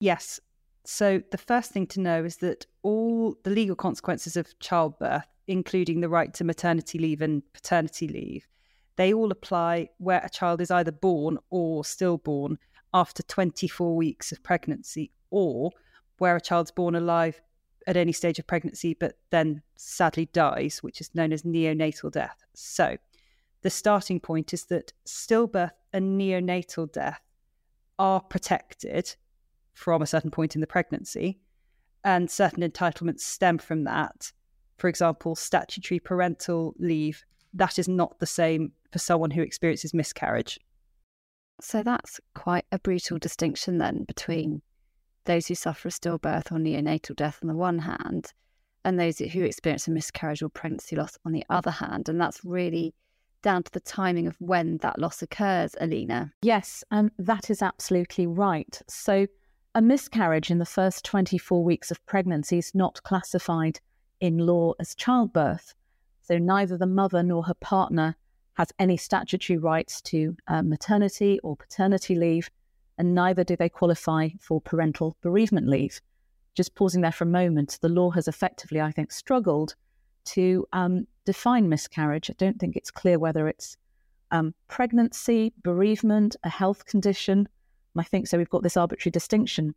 Yes. 0.00 0.38
So 0.84 1.22
the 1.30 1.38
first 1.38 1.72
thing 1.72 1.86
to 1.88 2.00
know 2.00 2.24
is 2.24 2.36
that 2.38 2.66
all 2.82 3.36
the 3.42 3.50
legal 3.50 3.76
consequences 3.76 4.36
of 4.36 4.58
childbirth, 4.58 5.26
including 5.50 6.00
the 6.00 6.08
right 6.08 6.32
to 6.32 6.44
maternity 6.44 6.96
leave 6.96 7.20
and 7.20 7.42
paternity 7.52 8.06
leave, 8.06 8.46
they 8.94 9.12
all 9.12 9.32
apply 9.32 9.88
where 9.98 10.22
a 10.24 10.30
child 10.30 10.60
is 10.60 10.70
either 10.70 10.92
born 10.92 11.38
or 11.50 11.84
stillborn 11.84 12.56
after 12.94 13.24
24 13.24 13.96
weeks 13.96 14.30
of 14.30 14.40
pregnancy, 14.44 15.10
or 15.30 15.72
where 16.18 16.36
a 16.36 16.40
child's 16.40 16.70
born 16.70 16.94
alive 16.94 17.40
at 17.88 17.96
any 17.96 18.12
stage 18.12 18.38
of 18.38 18.46
pregnancy 18.46 18.94
but 18.94 19.18
then 19.30 19.60
sadly 19.74 20.26
dies, 20.32 20.84
which 20.84 21.00
is 21.00 21.14
known 21.16 21.32
as 21.32 21.42
neonatal 21.42 22.12
death. 22.12 22.44
So 22.54 22.96
the 23.62 23.70
starting 23.70 24.20
point 24.20 24.54
is 24.54 24.66
that 24.66 24.92
stillbirth 25.04 25.72
and 25.92 26.20
neonatal 26.20 26.92
death 26.92 27.20
are 27.98 28.20
protected 28.20 29.16
from 29.74 30.00
a 30.00 30.06
certain 30.06 30.30
point 30.30 30.54
in 30.54 30.60
the 30.60 30.66
pregnancy, 30.68 31.40
and 32.04 32.30
certain 32.30 32.62
entitlements 32.62 33.20
stem 33.20 33.58
from 33.58 33.82
that. 33.82 34.30
For 34.80 34.88
example, 34.88 35.34
statutory 35.34 36.00
parental 36.00 36.74
leave, 36.78 37.22
that 37.52 37.78
is 37.78 37.86
not 37.86 38.18
the 38.18 38.24
same 38.24 38.72
for 38.90 38.98
someone 38.98 39.30
who 39.30 39.42
experiences 39.42 39.92
miscarriage. 39.92 40.58
So 41.60 41.82
that's 41.82 42.18
quite 42.34 42.64
a 42.72 42.78
brutal 42.78 43.18
distinction 43.18 43.76
then 43.76 44.04
between 44.04 44.62
those 45.26 45.48
who 45.48 45.54
suffer 45.54 45.88
a 45.88 45.90
stillbirth 45.90 46.50
or 46.50 46.56
neonatal 46.56 47.14
death 47.14 47.40
on 47.42 47.48
the 47.48 47.54
one 47.54 47.80
hand, 47.80 48.32
and 48.82 48.98
those 48.98 49.18
who 49.18 49.42
experience 49.42 49.86
a 49.86 49.90
miscarriage 49.90 50.42
or 50.42 50.48
pregnancy 50.48 50.96
loss 50.96 51.18
on 51.26 51.32
the 51.32 51.44
other 51.50 51.70
hand. 51.70 52.08
And 52.08 52.18
that's 52.18 52.42
really 52.42 52.94
down 53.42 53.64
to 53.64 53.72
the 53.72 53.80
timing 53.80 54.26
of 54.26 54.36
when 54.38 54.78
that 54.78 54.98
loss 54.98 55.20
occurs, 55.20 55.74
Eleena. 55.78 56.32
Yes, 56.40 56.82
and 56.90 57.10
that 57.18 57.50
is 57.50 57.60
absolutely 57.60 58.26
right. 58.26 58.80
So, 58.88 59.26
a 59.74 59.82
miscarriage 59.82 60.50
in 60.50 60.56
the 60.56 60.64
first 60.64 61.04
24 61.04 61.62
weeks 61.62 61.90
of 61.90 62.04
pregnancy 62.06 62.56
is 62.56 62.74
not 62.74 63.02
classified 63.02 63.78
in 64.20 64.38
law 64.38 64.74
as 64.78 64.94
childbirth. 64.94 65.74
So, 66.22 66.38
neither 66.38 66.76
the 66.76 66.86
mother 66.86 67.22
nor 67.22 67.42
her 67.44 67.54
partner 67.54 68.16
has 68.54 68.72
any 68.78 68.96
statutory 68.96 69.58
rights 69.58 70.00
to 70.02 70.36
uh, 70.48 70.62
maternity 70.62 71.40
or 71.42 71.56
paternity 71.56 72.14
leave, 72.14 72.50
and 72.98 73.14
neither 73.14 73.42
do 73.42 73.56
they 73.56 73.68
qualify 73.68 74.28
for 74.38 74.60
parental 74.60 75.16
bereavement 75.22 75.66
leave. 75.66 76.00
Just 76.54 76.74
pausing 76.74 77.00
there 77.00 77.12
for 77.12 77.24
a 77.24 77.28
moment, 77.28 77.78
the 77.80 77.88
law 77.88 78.10
has 78.10 78.28
effectively, 78.28 78.80
I 78.80 78.92
think, 78.92 79.12
struggled 79.12 79.74
to 80.26 80.66
um, 80.72 81.06
define 81.24 81.68
miscarriage. 81.68 82.30
I 82.30 82.34
don't 82.36 82.58
think 82.58 82.76
it's 82.76 82.90
clear 82.90 83.18
whether 83.18 83.48
it's 83.48 83.76
um, 84.30 84.54
pregnancy, 84.68 85.52
bereavement, 85.62 86.36
a 86.44 86.48
health 86.48 86.86
condition. 86.86 87.48
I 87.96 88.02
think 88.02 88.26
so. 88.26 88.38
We've 88.38 88.50
got 88.50 88.62
this 88.62 88.76
arbitrary 88.76 89.12
distinction. 89.12 89.74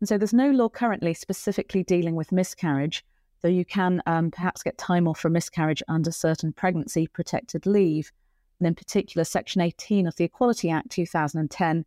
And 0.00 0.08
so 0.08 0.18
there's 0.18 0.32
no 0.32 0.50
law 0.50 0.68
currently 0.68 1.14
specifically 1.14 1.84
dealing 1.84 2.16
with 2.16 2.32
miscarriage, 2.32 3.04
though 3.42 3.48
you 3.48 3.64
can 3.64 4.00
um, 4.06 4.30
perhaps 4.30 4.62
get 4.62 4.78
time 4.78 5.06
off 5.06 5.20
for 5.20 5.28
miscarriage 5.28 5.82
under 5.88 6.12
certain 6.12 6.52
pregnancy 6.52 7.06
protected 7.08 7.66
leave. 7.66 8.12
And 8.60 8.66
in 8.66 8.74
particular, 8.74 9.24
Section 9.24 9.60
18 9.60 10.06
of 10.06 10.16
the 10.16 10.24
Equality 10.24 10.70
Act 10.70 10.90
2010 10.90 11.84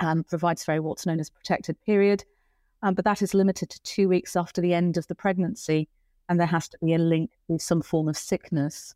um, 0.00 0.24
provides 0.24 0.64
for 0.64 0.82
what's 0.82 1.06
known 1.06 1.20
as 1.20 1.30
protected 1.30 1.80
period, 1.86 2.24
um, 2.82 2.94
but 2.94 3.04
that 3.04 3.22
is 3.22 3.34
limited 3.34 3.70
to 3.70 3.82
two 3.82 4.08
weeks 4.08 4.34
after 4.34 4.60
the 4.60 4.74
end 4.74 4.96
of 4.96 5.06
the 5.06 5.14
pregnancy, 5.14 5.88
and 6.28 6.40
there 6.40 6.46
has 6.46 6.68
to 6.68 6.78
be 6.84 6.94
a 6.94 6.98
link 6.98 7.30
with 7.46 7.62
some 7.62 7.82
form 7.82 8.08
of 8.08 8.16
sickness. 8.16 8.94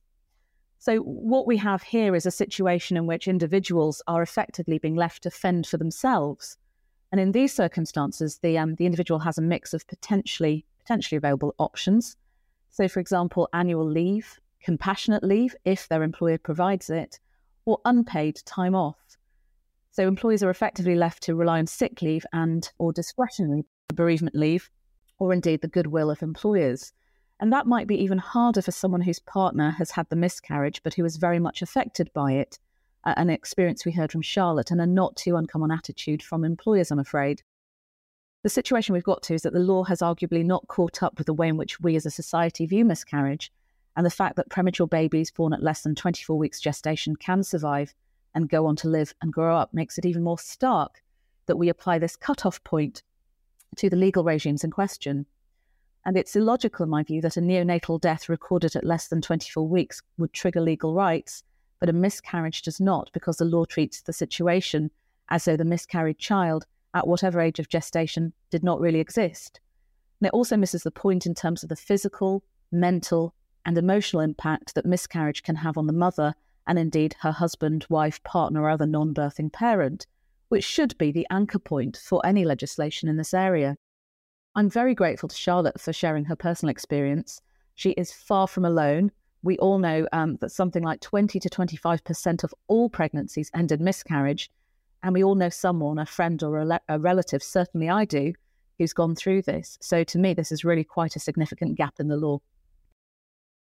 So, 0.78 0.98
what 0.98 1.46
we 1.46 1.56
have 1.58 1.82
here 1.82 2.14
is 2.14 2.26
a 2.26 2.30
situation 2.30 2.96
in 2.96 3.06
which 3.06 3.28
individuals 3.28 4.02
are 4.06 4.22
effectively 4.22 4.78
being 4.78 4.96
left 4.96 5.22
to 5.22 5.30
fend 5.30 5.66
for 5.66 5.76
themselves. 5.76 6.58
And 7.12 7.20
in 7.20 7.32
these 7.32 7.52
circumstances, 7.52 8.38
the, 8.38 8.58
um, 8.58 8.74
the 8.74 8.86
individual 8.86 9.20
has 9.20 9.38
a 9.38 9.42
mix 9.42 9.72
of 9.72 9.86
potentially, 9.86 10.66
potentially 10.86 11.16
available 11.16 11.54
options. 11.58 12.16
So, 12.70 12.86
for 12.88 13.00
example, 13.00 13.48
annual 13.52 13.88
leave, 13.88 14.38
compassionate 14.62 15.24
leave, 15.24 15.56
if 15.64 15.88
their 15.88 16.02
employer 16.02 16.38
provides 16.38 16.90
it, 16.90 17.18
or 17.64 17.80
unpaid 17.84 18.40
time 18.44 18.74
off. 18.74 18.96
So, 19.90 20.06
employees 20.06 20.42
are 20.42 20.50
effectively 20.50 20.94
left 20.94 21.22
to 21.24 21.34
rely 21.34 21.58
on 21.58 21.66
sick 21.66 22.02
leave 22.02 22.24
and 22.32 22.70
or 22.78 22.92
discretionary 22.92 23.64
bereavement 23.94 24.36
leave, 24.36 24.70
or 25.18 25.32
indeed 25.32 25.60
the 25.62 25.68
goodwill 25.68 26.10
of 26.10 26.22
employers. 26.22 26.92
And 27.40 27.52
that 27.52 27.66
might 27.66 27.86
be 27.86 28.02
even 28.02 28.18
harder 28.18 28.62
for 28.62 28.72
someone 28.72 29.00
whose 29.00 29.18
partner 29.18 29.70
has 29.72 29.90
had 29.90 30.08
the 30.08 30.16
miscarriage, 30.16 30.82
but 30.82 30.94
who 30.94 31.04
is 31.04 31.16
very 31.16 31.38
much 31.38 31.62
affected 31.62 32.10
by 32.14 32.32
it. 32.32 32.58
An 33.04 33.30
experience 33.30 33.84
we 33.84 33.92
heard 33.92 34.12
from 34.12 34.22
Charlotte, 34.22 34.70
and 34.70 34.80
a 34.80 34.86
not 34.86 35.16
too 35.16 35.36
uncommon 35.36 35.70
attitude 35.70 36.22
from 36.22 36.44
employers, 36.44 36.90
I'm 36.90 36.98
afraid. 36.98 37.42
The 38.46 38.50
situation 38.50 38.92
we've 38.92 39.02
got 39.02 39.24
to 39.24 39.34
is 39.34 39.42
that 39.42 39.54
the 39.54 39.58
law 39.58 39.82
has 39.82 39.98
arguably 39.98 40.44
not 40.44 40.68
caught 40.68 41.02
up 41.02 41.18
with 41.18 41.26
the 41.26 41.34
way 41.34 41.48
in 41.48 41.56
which 41.56 41.80
we 41.80 41.96
as 41.96 42.06
a 42.06 42.12
society 42.12 42.64
view 42.64 42.84
miscarriage, 42.84 43.50
and 43.96 44.06
the 44.06 44.08
fact 44.08 44.36
that 44.36 44.50
premature 44.50 44.86
babies 44.86 45.32
born 45.32 45.52
at 45.52 45.64
less 45.64 45.82
than 45.82 45.96
24 45.96 46.38
weeks 46.38 46.60
gestation 46.60 47.16
can 47.16 47.42
survive 47.42 47.92
and 48.36 48.48
go 48.48 48.66
on 48.66 48.76
to 48.76 48.88
live 48.88 49.12
and 49.20 49.32
grow 49.32 49.56
up 49.56 49.74
makes 49.74 49.98
it 49.98 50.06
even 50.06 50.22
more 50.22 50.38
stark 50.38 51.02
that 51.46 51.56
we 51.56 51.68
apply 51.68 51.98
this 51.98 52.14
cut-off 52.14 52.62
point 52.62 53.02
to 53.78 53.90
the 53.90 53.96
legal 53.96 54.22
regimes 54.22 54.62
in 54.62 54.70
question. 54.70 55.26
And 56.04 56.16
it's 56.16 56.36
illogical, 56.36 56.84
in 56.84 56.90
my 56.90 57.02
view, 57.02 57.20
that 57.22 57.36
a 57.36 57.40
neonatal 57.40 58.00
death 58.00 58.28
recorded 58.28 58.76
at 58.76 58.84
less 58.84 59.08
than 59.08 59.20
24 59.20 59.66
weeks 59.66 60.02
would 60.18 60.32
trigger 60.32 60.60
legal 60.60 60.94
rights, 60.94 61.42
but 61.80 61.88
a 61.88 61.92
miscarriage 61.92 62.62
does 62.62 62.78
not, 62.78 63.10
because 63.12 63.38
the 63.38 63.44
law 63.44 63.64
treats 63.64 64.02
the 64.02 64.12
situation 64.12 64.92
as 65.30 65.46
though 65.46 65.56
the 65.56 65.64
miscarried 65.64 66.18
child, 66.18 66.64
at 66.96 67.06
whatever 67.06 67.40
age 67.40 67.58
of 67.58 67.68
gestation, 67.68 68.32
did 68.50 68.64
not 68.64 68.80
really 68.80 69.00
exist. 69.00 69.60
And 70.20 70.26
it 70.26 70.32
also 70.32 70.56
misses 70.56 70.82
the 70.82 70.90
point 70.90 71.26
in 71.26 71.34
terms 71.34 71.62
of 71.62 71.68
the 71.68 71.76
physical, 71.76 72.42
mental, 72.72 73.34
and 73.66 73.76
emotional 73.76 74.22
impact 74.22 74.74
that 74.74 74.86
miscarriage 74.86 75.42
can 75.42 75.56
have 75.56 75.76
on 75.76 75.86
the 75.86 75.92
mother 75.92 76.34
and 76.66 76.78
indeed 76.78 77.14
her 77.20 77.32
husband, 77.32 77.86
wife, 77.90 78.22
partner, 78.24 78.62
or 78.62 78.70
other 78.70 78.86
non 78.86 79.12
birthing 79.12 79.52
parent, 79.52 80.06
which 80.48 80.64
should 80.64 80.96
be 80.96 81.12
the 81.12 81.26
anchor 81.30 81.58
point 81.58 81.96
for 81.96 82.24
any 82.24 82.44
legislation 82.44 83.08
in 83.08 83.18
this 83.18 83.34
area. 83.34 83.76
I'm 84.54 84.70
very 84.70 84.94
grateful 84.94 85.28
to 85.28 85.36
Charlotte 85.36 85.78
for 85.78 85.92
sharing 85.92 86.24
her 86.24 86.36
personal 86.36 86.70
experience. 86.70 87.42
She 87.74 87.90
is 87.90 88.10
far 88.10 88.48
from 88.48 88.64
alone. 88.64 89.12
We 89.42 89.58
all 89.58 89.78
know 89.78 90.08
um, 90.12 90.36
that 90.40 90.50
something 90.50 90.82
like 90.82 91.00
20 91.02 91.38
to 91.38 91.48
25% 91.50 92.42
of 92.42 92.54
all 92.68 92.88
pregnancies 92.88 93.50
end 93.54 93.70
in 93.70 93.84
miscarriage. 93.84 94.50
And 95.02 95.14
we 95.14 95.22
all 95.22 95.34
know 95.34 95.48
someone, 95.48 95.98
a 95.98 96.06
friend 96.06 96.42
or 96.42 96.58
a, 96.58 96.64
le- 96.64 96.80
a 96.88 96.98
relative, 96.98 97.42
certainly 97.42 97.88
I 97.88 98.04
do, 98.04 98.32
who's 98.78 98.92
gone 98.92 99.14
through 99.14 99.42
this. 99.42 99.78
So 99.80 100.04
to 100.04 100.18
me, 100.18 100.34
this 100.34 100.52
is 100.52 100.64
really 100.64 100.84
quite 100.84 101.16
a 101.16 101.20
significant 101.20 101.76
gap 101.76 101.94
in 101.98 102.08
the 102.08 102.16
law. 102.16 102.40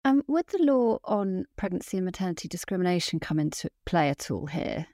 Um, 0.05 0.24
would 0.27 0.48
the 0.48 0.63
law 0.63 1.00
on 1.03 1.45
pregnancy 1.57 1.98
and 1.98 2.05
maternity 2.05 2.48
discrimination 2.48 3.19
come 3.19 3.39
into 3.39 3.69
play 3.86 4.09
at 4.09 4.31
all 4.31 4.45
here? 4.45 4.88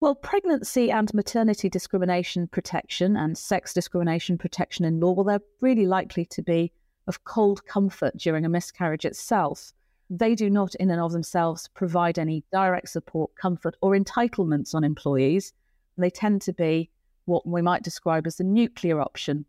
Well, 0.00 0.14
pregnancy 0.14 0.90
and 0.92 1.12
maternity 1.12 1.68
discrimination 1.68 2.46
protection 2.46 3.16
and 3.16 3.36
sex 3.36 3.74
discrimination 3.74 4.38
protection 4.38 4.84
in 4.84 5.00
law, 5.00 5.12
well, 5.12 5.24
they're 5.24 5.40
really 5.60 5.86
likely 5.86 6.24
to 6.26 6.42
be 6.42 6.72
of 7.08 7.24
cold 7.24 7.64
comfort 7.66 8.16
during 8.16 8.44
a 8.44 8.48
miscarriage 8.48 9.04
itself. 9.04 9.72
They 10.10 10.34
do 10.34 10.48
not, 10.48 10.74
in 10.76 10.90
and 10.90 11.00
of 11.00 11.12
themselves, 11.12 11.68
provide 11.68 12.18
any 12.18 12.44
direct 12.50 12.88
support, 12.88 13.34
comfort, 13.34 13.76
or 13.82 13.96
entitlements 13.96 14.74
on 14.74 14.84
employees. 14.84 15.52
They 15.96 16.10
tend 16.10 16.42
to 16.42 16.52
be 16.52 16.90
what 17.26 17.46
we 17.46 17.60
might 17.60 17.82
describe 17.82 18.26
as 18.26 18.36
the 18.36 18.44
nuclear 18.44 19.00
option. 19.00 19.44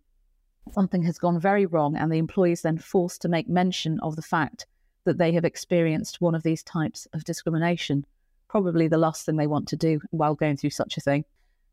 Something 0.71 1.03
has 1.03 1.17
gone 1.17 1.39
very 1.39 1.65
wrong, 1.65 1.95
and 1.95 2.11
the 2.11 2.17
employee 2.17 2.51
is 2.51 2.61
then 2.61 2.77
forced 2.77 3.21
to 3.21 3.29
make 3.29 3.47
mention 3.47 3.99
of 4.01 4.15
the 4.15 4.21
fact 4.21 4.67
that 5.05 5.17
they 5.17 5.31
have 5.31 5.45
experienced 5.45 6.19
one 6.19 6.35
of 6.35 6.43
these 6.43 6.61
types 6.63 7.07
of 7.13 7.23
discrimination 7.23 8.05
probably 8.49 8.87
the 8.87 8.97
last 8.97 9.25
thing 9.25 9.37
they 9.37 9.47
want 9.47 9.67
to 9.69 9.77
do 9.77 10.01
while 10.09 10.35
going 10.35 10.57
through 10.57 10.71
such 10.71 10.97
a 10.97 11.01
thing. 11.01 11.23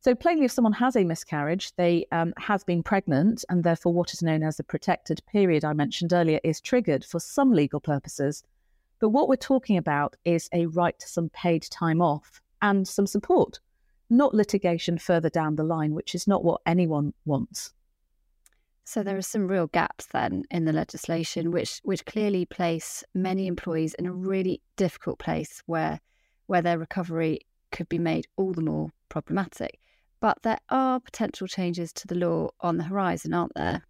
So, 0.00 0.14
plainly, 0.14 0.44
if 0.44 0.52
someone 0.52 0.74
has 0.74 0.94
a 0.94 1.02
miscarriage, 1.02 1.74
they 1.74 2.06
um, 2.12 2.32
have 2.36 2.64
been 2.66 2.82
pregnant, 2.84 3.44
and 3.48 3.64
therefore 3.64 3.92
what 3.92 4.12
is 4.12 4.22
known 4.22 4.44
as 4.44 4.56
the 4.56 4.62
protected 4.62 5.20
period 5.26 5.64
I 5.64 5.72
mentioned 5.72 6.12
earlier 6.12 6.38
is 6.44 6.60
triggered 6.60 7.04
for 7.04 7.18
some 7.18 7.52
legal 7.52 7.80
purposes. 7.80 8.44
But 8.98 9.10
what 9.10 9.28
we're 9.28 9.36
talking 9.36 9.76
about 9.76 10.16
is 10.24 10.48
a 10.52 10.66
right 10.66 10.98
to 10.98 11.08
some 11.08 11.28
paid 11.30 11.62
time 11.64 12.00
off 12.00 12.40
and 12.62 12.86
some 12.86 13.06
support, 13.06 13.60
not 14.08 14.34
litigation 14.34 14.98
further 14.98 15.28
down 15.28 15.56
the 15.56 15.64
line, 15.64 15.94
which 15.94 16.14
is 16.14 16.26
not 16.26 16.44
what 16.44 16.62
anyone 16.66 17.12
wants. 17.24 17.72
So 18.84 19.02
there 19.02 19.16
are 19.16 19.22
some 19.22 19.48
real 19.48 19.66
gaps 19.66 20.06
then 20.06 20.44
in 20.50 20.64
the 20.64 20.72
legislation, 20.72 21.50
which 21.50 21.80
which 21.82 22.04
clearly 22.06 22.46
place 22.46 23.02
many 23.14 23.48
employees 23.48 23.94
in 23.94 24.06
a 24.06 24.12
really 24.12 24.62
difficult 24.76 25.18
place 25.18 25.60
where 25.66 26.00
where 26.46 26.62
their 26.62 26.78
recovery 26.78 27.40
could 27.72 27.88
be 27.88 27.98
made 27.98 28.28
all 28.36 28.52
the 28.52 28.62
more 28.62 28.92
problematic. 29.08 29.80
But 30.20 30.42
there 30.42 30.60
are 30.70 31.00
potential 31.00 31.48
changes 31.48 31.92
to 31.94 32.06
the 32.06 32.14
law 32.14 32.50
on 32.60 32.78
the 32.78 32.84
horizon, 32.84 33.34
aren't 33.34 33.54
there? 33.54 33.82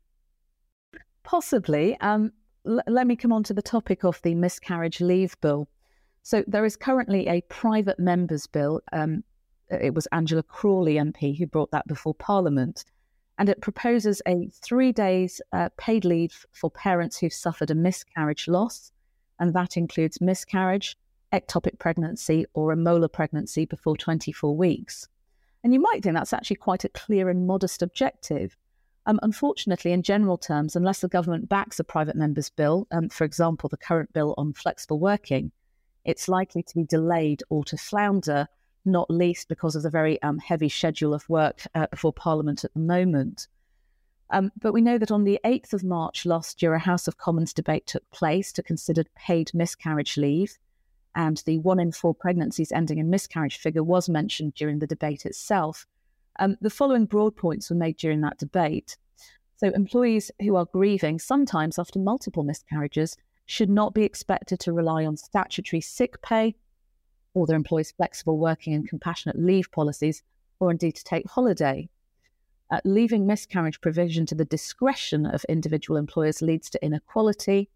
Possibly. 1.23 1.99
Um, 2.01 2.33
l- 2.67 2.83
let 2.87 3.07
me 3.07 3.17
come 3.17 3.33
on 3.33 3.43
to 3.45 3.55
the 3.55 3.63
topic 3.63 4.05
of 4.05 4.21
the 4.23 4.35
miscarriage 4.35 5.01
leave 5.01 5.41
bill. 5.41 5.69
So 6.23 6.45
there 6.47 6.65
is 6.65 6.77
currently 6.77 7.29
a 7.29 7.41
private 7.43 7.99
members 7.99 8.47
bill. 8.47 8.81
Um, 8.93 9.23
it 9.71 9.95
was 9.95 10.07
Angela 10.13 10.43
Crawley 10.43 10.95
MP 10.95 11.37
who 11.37 11.47
brought 11.47 11.71
that 11.71 11.87
before 11.87 12.15
Parliament. 12.15 12.85
And 13.39 13.49
it 13.49 13.61
proposes 13.61 14.23
a 14.27 14.49
three 14.49 14.93
days 14.93 15.41
uh, 15.53 15.69
paid 15.77 16.05
leave 16.05 16.47
for 16.53 16.71
parents 16.71 17.19
who've 17.19 17.33
suffered 17.33 17.71
a 17.71 17.75
miscarriage 17.75 18.49
loss. 18.49 18.93
And 19.39 19.53
that 19.55 19.77
includes 19.77 20.21
miscarriage, 20.21 20.97
ectopic 21.33 21.79
pregnancy 21.79 22.47
or 22.55 22.73
a 22.73 22.77
molar 22.77 23.09
pregnancy 23.09 23.67
before 23.67 23.97
24 23.97 24.57
weeks. 24.57 25.09
And 25.63 25.75
you 25.75 25.81
might 25.81 26.03
think 26.03 26.15
that's 26.15 26.33
actually 26.33 26.57
quite 26.57 26.85
a 26.85 26.89
clear 26.89 27.29
and 27.29 27.47
modest 27.47 27.83
objective. 27.83 28.57
Um, 29.07 29.21
unfortunately, 29.23 29.93
in 29.93 30.03
general 30.03 30.37
terms, 30.37 30.75
unless 30.75 31.01
the 31.01 31.09
government 31.09 31.49
backs 31.49 31.79
a 31.79 31.85
private 31.85 32.17
member's 32.17 32.51
bill, 32.51 32.89
um, 32.91 33.09
for 33.09 33.25
example, 33.25 33.69
the 33.69 33.77
current 33.77 34.13
bill 34.13 34.35
on 34.37 34.53
flexible 34.53 34.99
working, 34.99 35.53
it's 36.05 36.29
likely 36.29 36.63
to 36.65 36.75
be 36.75 36.85
delayed 36.85 37.43
or 37.49 37.65
to 37.65 37.77
flounder, 37.77 38.49
not 38.85 39.09
least 39.09 39.49
because 39.49 39.77
of 39.77 39.85
the 39.85 39.91
very 39.91 40.21
um, 40.23 40.39
heavy 40.39 40.69
schedule 40.69 41.15
of 41.15 41.29
work 41.29 41.63
uh, 41.75 41.87
before 41.91 42.13
Parliament 42.13 42.65
at 42.65 42.75
the 42.75 42.81
moment. 42.81 43.47
Um, 44.31 44.51
but 44.61 44.73
we 44.73 44.81
know 44.81 44.99
that 44.99 45.13
on 45.13 45.23
the 45.23 45.39
8th 45.45 45.73
of 45.73 45.85
March 45.85 46.27
last 46.27 46.61
year, 46.61 46.75
a 46.75 46.81
House 46.81 47.07
of 47.07 47.17
Commons 47.17 47.53
debate 47.53 47.87
took 47.87 48.09
place 48.11 48.53
to 48.53 48.63
consider 48.63 49.05
paid 49.15 49.53
miscarriage 49.55 50.17
leave. 50.17 50.59
and 51.15 51.43
the 51.47 51.59
one 51.61 51.81
in 51.81 51.93
four 51.93 52.15
pregnancies 52.15 52.73
ending 52.73 52.99
in 52.99 53.09
miscarriage 53.09 53.57
figure 53.57 53.83
was 53.83 54.09
mentioned 54.09 54.53
during 54.55 54.81
the 54.81 54.87
debate 54.87 55.25
itself. 55.25 55.87
Um, 56.39 56.57
the 56.61 56.71
following 56.71 57.07
broad 57.07 57.37
points 57.37 57.71
were 57.71 57.77
made 57.77 57.97
during 57.97 58.21
that 58.23 58.39
debate. 58.39 58.97
So, 59.57 59.69
employees 59.69 60.31
who 60.41 60.57
are 60.57 60.67
grieving, 60.67 61.19
sometimes 61.19 61.79
after 61.79 61.99
multiple 61.99 62.43
miscarriages, 62.43 63.17
should 63.47 63.71
not 63.71 63.95
be 63.95 64.03
expected 64.03 64.61
to 64.61 64.73
rely 64.73 65.07
on 65.07 65.17
statutory 65.17 65.81
sick 65.81 66.21
pay 66.21 66.57
or 67.37 67.47
their 67.47 67.57
employees' 67.57 67.93
flexible 67.93 68.39
working 68.39 68.73
and 68.73 68.89
compassionate 68.89 69.39
leave 69.39 69.71
policies, 69.71 70.23
or 70.59 70.71
indeed 70.71 70.97
to 70.97 71.05
take 71.05 71.29
holiday. 71.29 71.89
Uh, 72.71 72.81
leaving 72.85 73.27
miscarriage 73.27 73.81
provision 73.81 74.25
to 74.27 74.35
the 74.35 74.45
discretion 74.47 75.27
of 75.27 75.45
individual 75.45 75.99
employers 75.99 76.41
leads 76.41 76.71
to 76.71 76.83
inequality. 76.85 77.69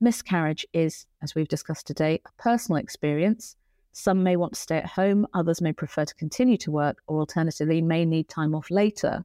Miscarriage 0.00 0.64
is, 0.72 1.06
as 1.20 1.34
we've 1.34 1.48
discussed 1.48 1.86
today, 1.86 2.20
a 2.24 2.42
personal 2.42 2.80
experience. 2.80 3.56
Some 3.98 4.22
may 4.22 4.36
want 4.36 4.52
to 4.52 4.60
stay 4.60 4.76
at 4.76 4.90
home, 4.90 5.26
others 5.32 5.62
may 5.62 5.72
prefer 5.72 6.04
to 6.04 6.14
continue 6.16 6.58
to 6.58 6.70
work, 6.70 6.98
or 7.06 7.18
alternatively, 7.18 7.80
may 7.80 8.04
need 8.04 8.28
time 8.28 8.54
off 8.54 8.70
later. 8.70 9.24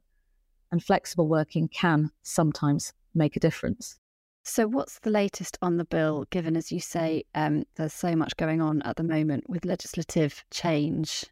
And 0.70 0.82
flexible 0.82 1.28
working 1.28 1.68
can 1.68 2.10
sometimes 2.22 2.94
make 3.14 3.36
a 3.36 3.40
difference. 3.40 3.98
So, 4.44 4.66
what's 4.66 4.98
the 5.00 5.10
latest 5.10 5.58
on 5.60 5.76
the 5.76 5.84
bill, 5.84 6.24
given, 6.30 6.56
as 6.56 6.72
you 6.72 6.80
say, 6.80 7.24
um, 7.34 7.64
there's 7.76 7.92
so 7.92 8.16
much 8.16 8.34
going 8.38 8.62
on 8.62 8.80
at 8.80 8.96
the 8.96 9.02
moment 9.02 9.44
with 9.46 9.66
legislative 9.66 10.42
change? 10.50 11.26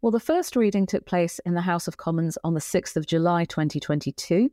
Well, 0.00 0.12
the 0.12 0.20
first 0.20 0.54
reading 0.54 0.86
took 0.86 1.06
place 1.06 1.40
in 1.44 1.54
the 1.54 1.62
House 1.62 1.88
of 1.88 1.96
Commons 1.96 2.38
on 2.44 2.54
the 2.54 2.60
6th 2.60 2.94
of 2.94 3.04
July 3.04 3.46
2022. 3.46 4.48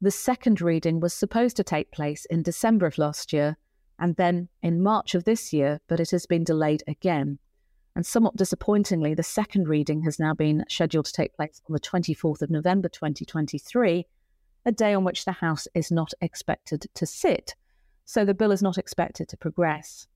The 0.00 0.10
second 0.12 0.60
reading 0.60 1.00
was 1.00 1.12
supposed 1.12 1.56
to 1.56 1.64
take 1.64 1.90
place 1.90 2.24
in 2.26 2.44
December 2.44 2.86
of 2.86 2.98
last 2.98 3.32
year 3.32 3.56
and 4.00 4.16
then 4.16 4.48
in 4.62 4.82
March 4.82 5.14
of 5.14 5.24
this 5.24 5.52
year, 5.52 5.80
but 5.86 6.00
it 6.00 6.10
has 6.10 6.26
been 6.26 6.42
delayed 6.42 6.82
again. 6.88 7.38
And 7.94 8.06
somewhat 8.06 8.36
disappointingly, 8.36 9.14
the 9.14 9.22
second 9.22 9.68
reading 9.68 10.02
has 10.02 10.18
now 10.18 10.32
been 10.32 10.64
scheduled 10.68 11.06
to 11.06 11.12
take 11.12 11.36
place 11.36 11.60
on 11.68 11.74
the 11.74 11.80
24th 11.80 12.42
of 12.42 12.50
November 12.50 12.88
2023 12.88 14.06
a 14.66 14.72
day 14.72 14.94
on 14.94 15.04
which 15.04 15.24
the 15.24 15.32
House 15.32 15.66
is 15.74 15.90
not 15.90 16.12
expected 16.20 16.86
to 16.94 17.06
sit. 17.06 17.54
So 18.04 18.24
the 18.24 18.34
bill 18.34 18.52
is 18.52 18.62
not 18.62 18.78
expected 18.78 19.28
to 19.28 19.36
progress. 19.36 20.06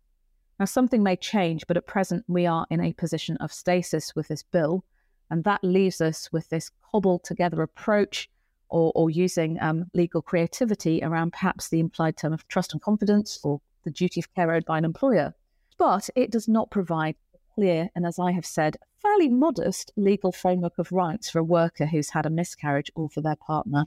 Now, 0.59 0.67
something 0.67 1.03
may 1.03 1.17
change, 1.17 1.67
but 1.67 1.76
at 1.76 1.87
present 1.87 2.25
we 2.29 2.47
are 2.47 2.67
in 2.71 2.81
a 2.81 2.93
position 2.93 3.37
of 3.38 3.53
stasis 3.53 4.14
with 4.14 4.29
this 4.29 4.43
bill, 4.43 4.85
and 5.31 5.45
that 5.45 5.64
leaves 5.64 6.00
us 6.00 6.31
with 6.33 6.49
this 6.49 6.71
cobbled 6.93 7.25
together 7.25 7.62
approach 7.62 8.31
or, 8.69 8.93
or 8.95 9.11
using 9.11 9.59
um, 9.61 9.87
legal 9.95 10.23
creativity 10.23 11.00
around 11.03 11.33
perhaps 11.33 11.69
the 11.69 11.81
implied 11.81 12.17
term 12.17 12.33
of 12.33 12.47
trust 12.49 12.73
and 12.73 12.83
confidence 12.83 13.38
or 13.43 13.61
the 13.85 13.91
duty 13.91 14.21
of 14.21 14.35
care 14.35 14.53
owed 14.53 14.64
by 14.64 14.79
an 14.79 14.85
employer. 14.85 15.35
But 15.79 16.11
it 16.17 16.31
does 16.31 16.49
not 16.49 16.71
provide 16.71 17.17
a 17.35 17.38
clear 17.55 17.88
and, 17.95 18.07
as 18.07 18.19
I 18.19 18.33
have 18.33 18.47
said, 18.47 18.76
fairly 19.00 19.29
modest 19.29 19.93
legal 19.97 20.33
framework 20.33 20.79
of 20.79 20.93
rights 20.93 21.31
for 21.31 21.38
a 21.38 21.45
worker 21.45 21.87
who's 21.87 22.11
had 22.11 22.26
a 22.26 22.31
miscarriage 22.31 22.91
or 22.95 23.09
for 23.09 23.21
their 23.21 23.37
partner 23.37 23.85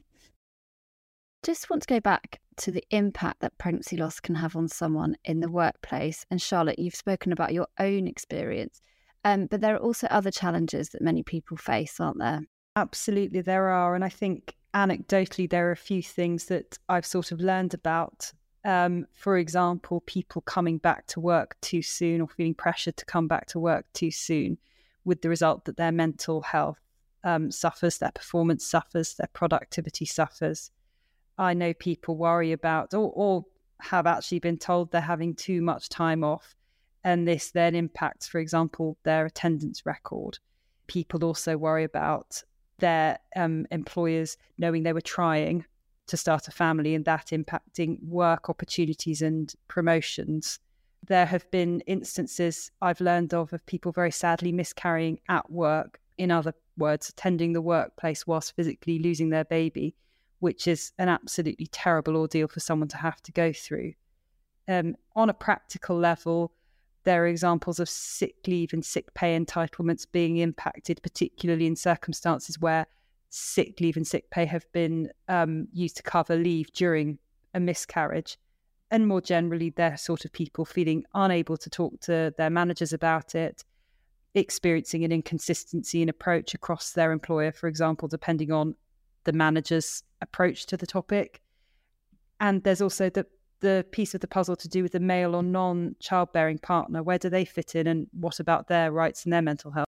just 1.48 1.70
want 1.70 1.82
to 1.82 1.88
go 1.88 2.01
back 2.01 2.42
to 2.58 2.72
the 2.72 2.84
impact 2.89 3.39
that 3.39 3.58
pregnancy 3.58 3.96
loss 3.96 4.20
can 4.20 4.36
have 4.36 4.58
on 4.58 4.68
someone 4.68 5.16
in 5.24 5.39
the 5.39 5.50
workplace. 5.50 6.25
And 6.30 6.42
Charlotte, 6.42 6.77
you've 6.77 6.94
spoken 6.94 7.32
about 7.32 7.54
your 7.54 7.68
own 7.80 8.06
experience, 8.06 8.82
um, 9.24 9.46
but 9.46 9.62
there 9.62 9.75
are 9.75 9.80
also 9.80 10.08
other 10.08 10.30
challenges 10.30 10.89
that 10.89 11.01
many 11.01 11.24
people 11.24 11.56
face, 11.56 12.01
aren't 12.01 12.20
there? 12.20 12.42
Absolutely, 12.75 13.39
there 13.39 13.70
are. 13.70 13.96
And 13.96 14.04
I 14.04 14.10
think 14.10 14.56
anecdotally, 14.74 15.50
there 15.50 15.70
are 15.70 15.72
a 15.72 15.77
few 15.77 16.04
things 16.04 16.46
that 16.46 16.77
I've 16.89 17.06
sort 17.06 17.32
of 17.32 17.39
learned 17.39 17.74
about. 17.74 18.32
Um, 18.68 19.08
for 19.14 19.38
example, 19.38 20.02
people 20.02 20.42
coming 20.42 20.78
back 20.78 21.08
to 21.08 21.22
work 21.22 21.56
too 21.62 21.82
soon 21.82 22.20
or 22.20 22.28
feeling 22.28 22.54
pressured 22.54 22.98
to 22.98 23.06
come 23.06 23.26
back 23.26 23.46
to 23.48 23.60
work 23.60 23.86
too 23.94 24.12
soon, 24.12 24.58
with 25.06 25.22
the 25.22 25.30
result 25.30 25.64
that 25.66 25.78
their 25.78 25.94
mental 25.94 26.42
health 26.42 26.82
um, 27.24 27.50
suffers, 27.50 27.98
their 27.98 28.12
performance 28.12 28.66
suffers, 28.66 29.16
their 29.16 29.30
productivity 29.32 30.04
suffers. 30.06 30.72
I 31.38 31.54
know 31.54 31.74
people 31.74 32.18
worry 32.18 32.52
about 32.52 32.94
or, 32.94 33.10
or 33.16 33.46
have 33.80 34.06
actually 34.06 34.40
been 34.40 34.58
told 34.58 34.92
they're 34.92 35.00
having 35.00 35.34
too 35.34 35.62
much 35.62 35.88
time 35.88 36.26
off. 36.26 36.54
And 37.06 37.26
this 37.26 37.52
then 37.52 37.74
impacts, 37.74 38.28
for 38.28 38.40
example, 38.40 38.98
their 39.03 39.27
attendance 39.27 39.86
record. 39.86 40.40
People 40.88 41.24
also 41.24 41.56
worry 41.56 41.86
about 41.86 42.44
their 42.80 43.20
um, 43.34 43.66
employers 43.72 44.38
knowing 44.58 44.84
they 44.84 44.92
were 44.92 45.00
trying 45.00 45.64
to 46.07 46.17
start 46.17 46.48
a 46.48 46.51
family 46.51 46.96
and 46.96 47.05
that 47.05 47.27
impacting 47.27 48.01
work 48.03 48.50
opportunities 48.50 49.22
and 49.22 49.53
promotions. 49.67 50.59
There 51.05 51.25
have 51.25 51.50
been 51.51 51.81
instances 51.81 52.72
I've 52.81 53.01
learned 53.01 53.33
of 53.33 53.53
of 53.53 53.65
people 53.65 53.91
very 53.91 54.11
sadly 54.11 54.51
miscarrying 54.51 55.20
at 55.29 55.50
work, 55.51 56.00
in 56.17 56.31
other 56.31 56.53
words, 56.77 57.09
attending 57.09 57.53
the 57.53 57.61
workplace 57.61 58.25
whilst 58.25 58.55
physically 58.55 59.00
losing 59.00 59.29
their 59.29 59.46
baby 59.46 59.96
which 60.39 60.67
is 60.67 60.91
an 60.98 61.09
absolutely 61.09 61.67
terrible 61.67 62.15
ordeal 62.15 62.48
for 62.48 62.59
someone 62.59 62.87
to 62.89 62.98
have 62.98 63.22
to 63.24 63.31
go 63.31 63.51
through. 63.51 63.93
Um, 64.67 64.96
on 65.15 65.29
a 65.29 65.33
practical 65.33 65.98
level, 65.98 66.51
there 67.03 67.24
are 67.24 67.27
examples 67.27 67.79
of 67.79 67.89
sick 67.89 68.35
leave 68.46 68.74
and 68.74 68.83
sick 68.83 69.13
pay 69.13 69.37
entitlements 69.37 70.05
being 70.11 70.37
impacted, 70.37 71.01
particularly 71.01 71.65
in 71.65 71.75
circumstances 71.75 72.59
where 72.59 72.85
sick 73.29 73.79
leave 73.79 73.98
and 73.98 74.07
sick 74.07 74.29
pay 74.29 74.46
have 74.46 74.66
been 74.72 75.09
um, 75.27 75.68
used 75.72 75.98
to 75.98 76.03
cover 76.03 76.35
leave 76.35 76.72
during 76.74 77.20
a 77.53 77.59
miscarriage. 77.59 78.37
And 78.90 79.07
more 79.07 79.22
generally, 79.22 79.72
they're 79.72 79.98
sort 79.98 80.24
of 80.24 80.31
people 80.31 80.63
feeling 80.63 81.03
unable 81.13 81.57
to 81.57 81.70
talk 81.70 82.00
to 82.01 82.33
their 82.37 82.50
managers 82.50 82.94
about 82.94 83.35
it, 83.35 83.66
experiencing 84.33 85.03
an 85.03 85.11
inconsistency 85.11 86.01
in 86.01 86.09
approach 86.09 86.53
across 86.53 86.94
their 86.94 87.11
employer, 87.11 87.51
for 87.51 87.68
example, 87.68 88.07
depending 88.07 88.51
on 88.51 88.75
the 89.25 89.33
manager's 89.33 90.03
approach 90.22 90.66
to 90.68 90.77
the 90.77 90.87
topic. 90.87 91.42
And 92.40 92.63
there's 92.63 92.81
also 92.81 93.09
the 93.09 93.25
the 93.59 93.83
piece 93.92 94.13
of 94.13 94.22
the 94.22 94.27
puzzle 94.27 94.55
to 94.55 94.68
do 94.68 94.83
with 94.83 94.92
the 94.92 95.00
male 95.00 95.35
or 95.35 95.42
non 95.42 95.96
childbearing 96.00 96.59
partner. 96.59 97.01
Where 97.01 97.18
do 97.18 97.29
they 97.29 97.44
fit 97.44 97.75
in, 97.75 97.87
and 97.87 98.07
what 98.11 98.40
about 98.40 98.68
their 98.68 98.92
rights 98.92 99.24
and 99.25 99.33
their 99.33 99.42
mental 99.42 99.72
health? 99.72 99.87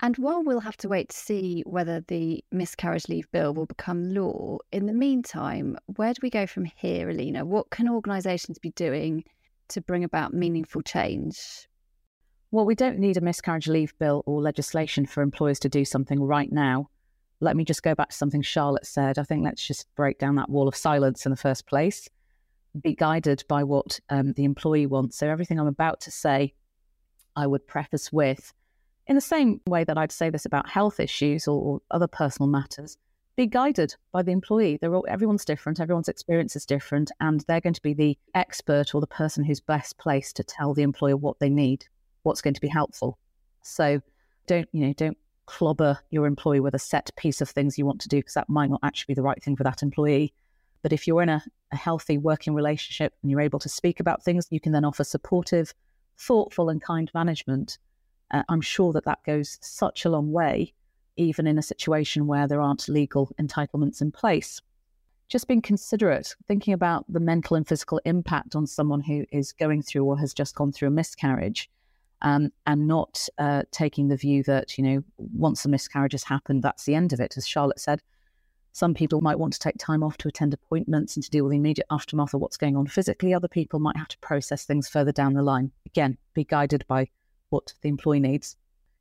And 0.00 0.16
while 0.16 0.44
we'll 0.44 0.60
have 0.60 0.76
to 0.78 0.88
wait 0.88 1.08
to 1.08 1.16
see 1.16 1.62
whether 1.66 2.00
the 2.06 2.44
miscarriage 2.52 3.08
leave 3.08 3.30
bill 3.32 3.52
will 3.52 3.66
become 3.66 4.14
law, 4.14 4.58
in 4.70 4.86
the 4.86 4.92
meantime, 4.92 5.76
where 5.96 6.14
do 6.14 6.20
we 6.22 6.30
go 6.30 6.46
from 6.46 6.64
here, 6.64 7.08
Eleena? 7.08 7.44
What 7.44 7.70
can 7.70 7.88
organisations 7.88 8.58
be 8.58 8.70
doing 8.70 9.24
to 9.68 9.80
bring 9.80 10.04
about 10.04 10.32
meaningful 10.32 10.82
change? 10.82 11.68
Well, 12.52 12.64
we 12.64 12.76
don't 12.76 12.98
need 12.98 13.16
a 13.16 13.20
miscarriage 13.20 13.66
leave 13.66 13.98
bill 13.98 14.22
or 14.24 14.40
legislation 14.40 15.04
for 15.04 15.22
employers 15.22 15.58
to 15.60 15.68
do 15.68 15.84
something 15.84 16.22
right 16.22 16.50
now 16.50 16.88
let 17.40 17.56
me 17.56 17.64
just 17.64 17.82
go 17.82 17.94
back 17.94 18.10
to 18.10 18.16
something 18.16 18.42
Charlotte 18.42 18.86
said. 18.86 19.18
I 19.18 19.22
think 19.22 19.44
let's 19.44 19.66
just 19.66 19.86
break 19.94 20.18
down 20.18 20.36
that 20.36 20.50
wall 20.50 20.68
of 20.68 20.74
silence 20.76 21.24
in 21.24 21.30
the 21.30 21.36
first 21.36 21.66
place, 21.66 22.08
be 22.82 22.94
guided 22.94 23.44
by 23.48 23.64
what 23.64 24.00
um, 24.10 24.32
the 24.32 24.44
employee 24.44 24.86
wants. 24.86 25.18
So, 25.18 25.28
everything 25.28 25.58
I'm 25.58 25.66
about 25.66 26.00
to 26.02 26.10
say, 26.10 26.54
I 27.36 27.46
would 27.46 27.66
preface 27.66 28.12
with, 28.12 28.52
in 29.08 29.14
the 29.14 29.20
same 29.20 29.60
way 29.66 29.84
that 29.84 29.98
I'd 29.98 30.12
say 30.12 30.30
this 30.30 30.44
about 30.44 30.68
health 30.68 31.00
issues 31.00 31.48
or, 31.48 31.60
or 31.60 31.80
other 31.90 32.06
personal 32.06 32.48
matters, 32.48 32.96
be 33.36 33.46
guided 33.46 33.94
by 34.12 34.22
the 34.22 34.32
employee. 34.32 34.78
They're 34.80 34.94
all, 34.94 35.06
everyone's 35.08 35.44
different, 35.44 35.80
everyone's 35.80 36.08
experience 36.08 36.56
is 36.56 36.66
different, 36.66 37.10
and 37.20 37.44
they're 37.46 37.60
going 37.60 37.74
to 37.74 37.82
be 37.82 37.94
the 37.94 38.18
expert 38.34 38.94
or 38.94 39.00
the 39.00 39.06
person 39.06 39.44
who's 39.44 39.60
best 39.60 39.96
placed 39.98 40.36
to 40.36 40.44
tell 40.44 40.74
the 40.74 40.82
employer 40.82 41.16
what 41.16 41.38
they 41.38 41.48
need, 41.48 41.86
what's 42.24 42.42
going 42.42 42.54
to 42.54 42.60
be 42.60 42.68
helpful. 42.68 43.18
So, 43.62 44.00
don't 44.46 44.68
you 44.72 44.86
know? 44.86 44.92
Don't 44.92 45.16
clobber 45.46 45.98
your 46.10 46.26
employee 46.26 46.60
with 46.60 46.74
a 46.74 46.78
set 46.78 47.10
piece 47.16 47.40
of 47.40 47.48
things 47.48 47.78
you 47.78 47.86
want 47.86 48.00
to 48.02 48.08
do 48.08 48.18
because 48.18 48.34
that 48.34 48.48
might 48.48 48.70
not 48.70 48.80
actually 48.82 49.14
be 49.14 49.16
the 49.16 49.22
right 49.22 49.42
thing 49.42 49.56
for 49.56 49.64
that 49.64 49.82
employee. 49.82 50.34
But 50.82 50.92
if 50.92 51.06
you're 51.06 51.22
in 51.22 51.28
a, 51.28 51.42
a 51.72 51.76
healthy 51.76 52.18
working 52.18 52.54
relationship 52.54 53.14
and 53.22 53.30
you're 53.30 53.40
able 53.40 53.58
to 53.60 53.68
speak 53.68 54.00
about 54.00 54.22
things, 54.22 54.46
you 54.50 54.60
can 54.60 54.72
then 54.72 54.84
offer 54.84 55.04
supportive, 55.04 55.72
thoughtful, 56.18 56.68
and 56.68 56.82
kind 56.82 57.10
management. 57.14 57.78
Uh, 58.30 58.42
I'm 58.48 58.60
sure 58.60 58.92
that 58.92 59.04
that 59.04 59.22
goes 59.24 59.58
such 59.60 60.04
a 60.04 60.10
long 60.10 60.32
way, 60.32 60.74
even 61.16 61.46
in 61.46 61.58
a 61.58 61.62
situation 61.62 62.26
where 62.26 62.46
there 62.46 62.60
aren't 62.60 62.88
legal 62.88 63.30
entitlements 63.40 64.00
in 64.00 64.12
place. 64.12 64.60
Just 65.28 65.48
being 65.48 65.62
considerate, 65.62 66.34
thinking 66.46 66.72
about 66.72 67.04
the 67.08 67.20
mental 67.20 67.56
and 67.56 67.66
physical 67.66 68.00
impact 68.04 68.54
on 68.54 68.66
someone 68.66 69.00
who 69.00 69.26
is 69.30 69.52
going 69.52 69.82
through 69.82 70.04
or 70.04 70.18
has 70.18 70.32
just 70.32 70.54
gone 70.54 70.72
through 70.72 70.88
a 70.88 70.92
miscarriage 70.92 71.70
um, 72.22 72.50
and 72.66 72.86
not 72.86 73.28
uh, 73.38 73.62
taking 73.70 74.08
the 74.08 74.16
view 74.16 74.42
that, 74.44 74.78
you 74.78 74.84
know, 74.84 75.04
once 75.18 75.64
a 75.64 75.68
miscarriage 75.68 76.12
has 76.12 76.24
happened, 76.24 76.62
that's 76.62 76.84
the 76.84 76.94
end 76.94 77.12
of 77.12 77.20
it. 77.20 77.36
As 77.36 77.46
Charlotte 77.46 77.80
said, 77.80 78.02
some 78.72 78.94
people 78.94 79.20
might 79.20 79.38
want 79.38 79.52
to 79.54 79.58
take 79.58 79.76
time 79.78 80.02
off 80.02 80.16
to 80.18 80.28
attend 80.28 80.54
appointments 80.54 81.16
and 81.16 81.24
to 81.24 81.30
deal 81.30 81.44
with 81.44 81.50
the 81.50 81.56
immediate 81.56 81.86
aftermath 81.90 82.32
of 82.34 82.40
what's 82.40 82.56
going 82.56 82.76
on 82.76 82.86
physically. 82.86 83.34
Other 83.34 83.48
people 83.48 83.80
might 83.80 83.96
have 83.96 84.08
to 84.08 84.18
process 84.18 84.64
things 84.64 84.88
further 84.88 85.12
down 85.12 85.34
the 85.34 85.42
line. 85.42 85.72
Again, 85.86 86.16
be 86.34 86.44
guided 86.44 86.86
by 86.86 87.08
what 87.50 87.72
the 87.82 87.88
employee 87.88 88.20
needs. 88.20 88.56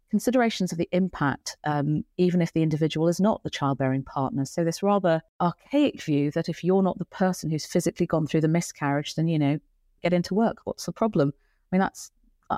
Considerations 0.10 0.71
of 0.71 0.77
the 0.77 0.88
impact, 0.93 1.57
um, 1.65 2.05
even 2.17 2.41
if 2.41 2.53
the 2.53 2.63
individual 2.63 3.10
is 3.10 3.19
not 3.19 3.43
the 3.43 3.49
childbearing 3.49 4.03
partner. 4.03 4.45
So, 4.45 4.63
this 4.63 4.81
rather 4.81 5.21
archaic 5.41 6.01
view 6.01 6.31
that 6.31 6.47
if 6.47 6.63
you're 6.63 6.83
not 6.83 6.97
the 6.97 7.05
person 7.05 7.49
who's 7.49 7.65
physically 7.65 8.05
gone 8.05 8.25
through 8.25 8.41
the 8.41 8.47
miscarriage, 8.47 9.15
then, 9.15 9.27
you 9.27 9.38
know, 9.38 9.60
get 10.01 10.13
into 10.13 10.33
work. 10.33 10.60
What's 10.63 10.86
the 10.86 10.93
problem? 10.93 11.33
I 11.36 11.75
mean, 11.75 11.81
that's 11.81 12.12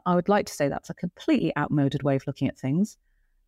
I 0.05 0.15
would 0.15 0.29
like 0.29 0.45
to 0.45 0.53
say 0.53 0.69
that's 0.69 0.89
a 0.89 0.93
completely 0.93 1.55
outmoded 1.57 2.03
way 2.03 2.15
of 2.15 2.27
looking 2.27 2.47
at 2.47 2.57
things. 2.57 2.97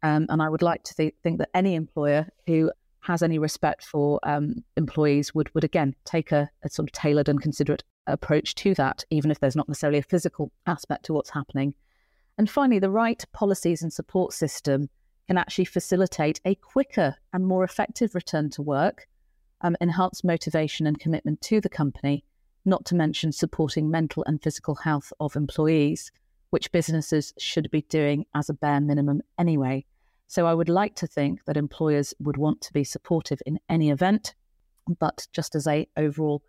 Um, 0.03 0.25
and 0.29 0.41
I 0.41 0.49
would 0.49 0.63
like 0.63 0.83
to 0.85 0.95
th- 0.95 1.15
think 1.21 1.37
that 1.37 1.49
any 1.53 1.75
employer 1.75 2.27
who 2.47 2.71
has 3.01 3.21
any 3.21 3.37
respect 3.39 3.83
for 3.83 4.19
um, 4.23 4.63
employees 4.77 5.33
would, 5.35 5.53
would 5.53 5.63
again 5.63 5.95
take 6.05 6.31
a, 6.31 6.49
a 6.63 6.69
sort 6.69 6.89
of 6.89 6.93
tailored 6.93 7.29
and 7.29 7.41
considerate 7.41 7.83
approach 8.07 8.55
to 8.55 8.73
that, 8.75 9.03
even 9.09 9.29
if 9.31 9.39
there's 9.39 9.55
not 9.55 9.67
necessarily 9.67 9.99
a 9.99 10.03
physical 10.03 10.51
aspect 10.65 11.05
to 11.05 11.13
what's 11.13 11.29
happening. 11.29 11.73
And 12.41 12.49
finally, 12.49 12.79
the 12.79 12.89
right 12.89 13.23
policies 13.33 13.83
and 13.83 13.93
support 13.93 14.33
system 14.33 14.89
can 15.27 15.37
actually 15.37 15.65
facilitate 15.65 16.41
a 16.43 16.55
quicker 16.55 17.15
and 17.31 17.45
more 17.45 17.63
effective 17.63 18.15
return 18.15 18.49
to 18.49 18.63
work, 18.63 19.07
um, 19.61 19.77
enhance 19.79 20.23
motivation 20.23 20.87
and 20.87 20.99
commitment 20.99 21.39
to 21.41 21.61
the 21.61 21.69
company, 21.69 22.25
not 22.65 22.83
to 22.85 22.95
mention 22.95 23.31
supporting 23.31 23.91
mental 23.91 24.23
and 24.25 24.41
physical 24.41 24.73
health 24.73 25.13
of 25.19 25.35
employees, 25.35 26.11
which 26.49 26.71
businesses 26.71 27.31
should 27.37 27.69
be 27.69 27.83
doing 27.83 28.25
as 28.33 28.49
a 28.49 28.55
bare 28.55 28.81
minimum 28.81 29.21
anyway. 29.37 29.85
So 30.25 30.47
I 30.47 30.55
would 30.55 30.67
like 30.67 30.95
to 30.95 31.05
think 31.05 31.45
that 31.45 31.57
employers 31.57 32.11
would 32.19 32.37
want 32.37 32.59
to 32.61 32.73
be 32.73 32.83
supportive 32.83 33.43
in 33.45 33.59
any 33.69 33.91
event, 33.91 34.33
but 34.97 35.27
just 35.31 35.53
as 35.53 35.67
a 35.67 35.87
overall 35.95 36.41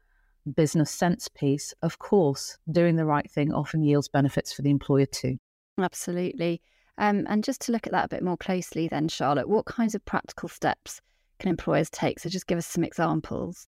business 0.57 0.91
sense 0.91 1.29
piece, 1.29 1.75
of 1.83 1.99
course, 1.99 2.57
doing 2.71 2.97
the 2.97 3.05
right 3.05 3.31
thing 3.31 3.53
often 3.53 3.83
yields 3.83 4.09
benefits 4.09 4.55
for 4.55 4.63
the 4.63 4.71
employer 4.71 5.05
too. 5.05 5.37
Absolutely. 5.79 6.61
Um, 6.99 7.27
and 7.29 7.43
just 7.43 7.61
to 7.63 7.73
look 7.73 7.87
at 7.87 7.93
that 7.93 8.07
a 8.07 8.09
bit 8.09 8.23
more 8.23 8.37
closely, 8.37 8.89
then, 8.89 9.09
Charlotte, 9.09 9.49
what 9.49 9.65
kinds 9.65 9.95
of 9.95 10.05
practical 10.05 10.49
steps 10.49 11.01
can 11.39 11.49
employers 11.49 11.91
take? 11.91 12.21
So 12.21 12.29
just 12.29 12.47
give 12.47 12.59
us 12.59 12.67
some 12.67 12.85
examples. 12.85 13.67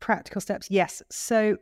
Practical 0.00 0.40
steps, 0.40 0.70
yes. 0.70 1.02
So, 1.10 1.56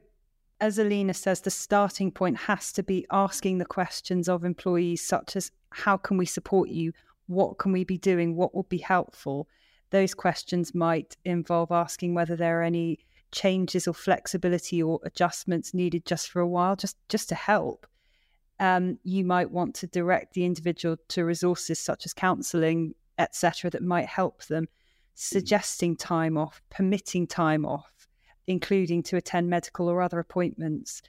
as 0.61 0.79
Eleena 0.79 1.15
says, 1.15 1.41
the 1.41 1.51
starting 1.51 2.11
point 2.11 2.37
has 2.37 2.73
to 2.73 2.83
be 2.83 3.07
asking 3.11 3.59
the 3.59 3.65
questions 3.65 4.29
of 4.29 4.45
employees, 4.45 5.07
such 5.07 5.37
as 5.37 5.51
how 5.71 5.97
can 5.97 6.17
we 6.17 6.27
support 6.27 6.69
you? 6.69 6.93
What 7.27 7.59
can 7.59 7.73
we 7.73 7.85
be 7.85 7.99
doing? 7.99 8.35
What 8.35 8.55
would 8.55 8.69
be 8.69 8.79
helpful? 8.79 9.49
Those 9.91 10.15
questions 10.15 10.75
might 10.75 11.17
involve 11.25 11.71
asking 11.71 12.15
whether 12.15 12.35
there 12.35 12.61
are 12.61 12.65
any 12.65 12.99
changes 13.31 13.87
or 13.87 13.95
flexibility 13.95 14.83
or 14.83 15.01
adjustments 15.05 15.75
needed 15.75 16.05
just 16.05 16.31
for 16.31 16.41
a 16.41 16.49
while, 16.49 16.77
just 16.77 16.97
just 17.09 17.29
to 17.29 17.35
help. 17.35 17.87
Um, 18.61 18.99
you 19.03 19.25
might 19.25 19.51
want 19.51 19.75
to 19.77 19.87
direct 19.87 20.35
the 20.35 20.45
individual 20.45 20.97
to 21.09 21.25
resources 21.25 21.79
such 21.79 22.07
as 22.07 22.13
counselling, 22.13 22.95
etc., 23.19 23.71
that 23.71 23.83
might 23.83 24.07
help 24.07 24.45
them, 24.45 24.69
suggesting 25.15 25.97
time 25.97 26.37
off, 26.37 26.63
permitting 26.71 27.27
time 27.27 27.67
off, 27.67 28.09
including 28.47 29.03
to 29.05 29.17
attend 29.17 29.51
medical 29.51 29.89
or 29.89 30.01
other 30.01 30.19
appointments. 30.19 31.03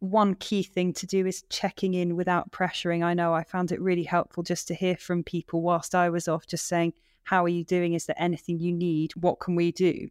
One 0.00 0.34
key 0.36 0.62
thing 0.62 0.92
to 0.94 1.06
do 1.06 1.26
is 1.26 1.42
checking 1.50 1.94
in 1.94 2.14
without 2.14 2.52
pressuring. 2.52 3.02
I 3.02 3.14
know 3.14 3.34
I 3.34 3.42
found 3.42 3.72
it 3.72 3.80
really 3.80 4.04
helpful 4.04 4.44
just 4.44 4.68
to 4.68 4.74
hear 4.74 4.96
from 4.96 5.24
people 5.24 5.62
whilst 5.62 5.94
I 5.94 6.08
was 6.08 6.28
off, 6.28 6.46
just 6.46 6.66
saying, 6.66 6.92
How 7.24 7.44
are 7.44 7.48
you 7.48 7.64
doing? 7.64 7.94
Is 7.94 8.06
there 8.06 8.16
anything 8.18 8.60
you 8.60 8.72
need? 8.72 9.12
What 9.16 9.40
can 9.40 9.56
we 9.56 9.72
do? 9.72 10.08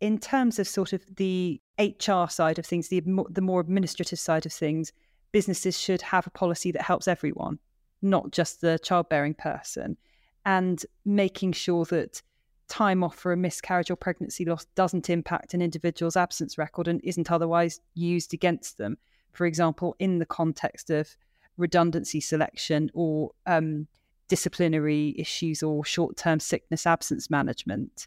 in 0.00 0.18
terms 0.18 0.58
of 0.58 0.66
sort 0.66 0.92
of 0.92 1.04
the 1.16 1.60
HR 1.78 2.26
side 2.28 2.58
of 2.58 2.66
things, 2.66 2.88
the 2.88 3.02
the 3.28 3.40
more 3.40 3.60
administrative 3.60 4.18
side 4.18 4.46
of 4.46 4.52
things, 4.52 4.92
businesses 5.32 5.78
should 5.78 6.02
have 6.02 6.26
a 6.26 6.30
policy 6.30 6.70
that 6.72 6.82
helps 6.82 7.08
everyone, 7.08 7.58
not 8.02 8.30
just 8.30 8.60
the 8.60 8.78
childbearing 8.78 9.34
person, 9.34 9.96
and 10.44 10.84
making 11.04 11.52
sure 11.52 11.84
that 11.86 12.22
time 12.68 13.02
off 13.02 13.16
for 13.16 13.32
a 13.32 13.36
miscarriage 13.36 13.90
or 13.90 13.96
pregnancy 13.96 14.44
loss 14.44 14.64
doesn't 14.76 15.10
impact 15.10 15.54
an 15.54 15.62
individual's 15.62 16.16
absence 16.16 16.56
record 16.56 16.86
and 16.86 17.00
isn't 17.02 17.30
otherwise 17.30 17.80
used 17.94 18.32
against 18.32 18.78
them. 18.78 18.96
For 19.32 19.46
example, 19.46 19.96
in 19.98 20.18
the 20.18 20.26
context 20.26 20.90
of 20.90 21.16
redundancy 21.56 22.20
selection 22.20 22.90
or 22.94 23.32
um, 23.46 23.88
disciplinary 24.28 25.14
issues 25.18 25.62
or 25.62 25.84
short 25.84 26.16
term 26.16 26.40
sickness 26.40 26.86
absence 26.86 27.28
management 27.28 28.06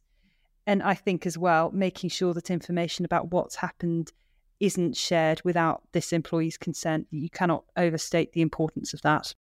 and 0.65 0.81
I 0.81 0.93
think 0.93 1.25
as 1.25 1.37
well, 1.37 1.71
making 1.71 2.09
sure 2.09 2.33
that 2.33 2.49
information 2.49 3.05
about 3.05 3.31
what's 3.31 3.55
happened 3.55 4.11
isn't 4.59 4.95
shared 4.95 5.41
without 5.43 5.83
this 5.91 6.13
employee's 6.13 6.57
consent. 6.57 7.07
You 7.11 7.29
cannot 7.29 7.65
overstate 7.77 8.33
the 8.33 8.41
importance 8.41 8.93
of 8.93 9.01
that. 9.01 9.33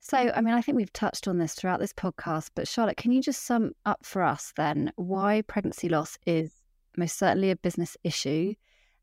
So, 0.00 0.16
I 0.16 0.40
mean, 0.40 0.54
I 0.54 0.62
think 0.62 0.76
we've 0.76 0.92
touched 0.92 1.26
on 1.26 1.38
this 1.38 1.54
throughout 1.54 1.80
this 1.80 1.92
podcast, 1.92 2.50
but 2.54 2.68
Charlotte, 2.68 2.96
can 2.96 3.12
you 3.12 3.20
just 3.20 3.44
sum 3.44 3.72
up 3.84 4.04
for 4.04 4.22
us 4.22 4.52
then 4.56 4.92
why 4.96 5.42
pregnancy 5.42 5.88
loss 5.88 6.18
is 6.26 6.52
most 6.96 7.18
certainly 7.18 7.50
a 7.50 7.56
business 7.56 7.96
issue 8.04 8.54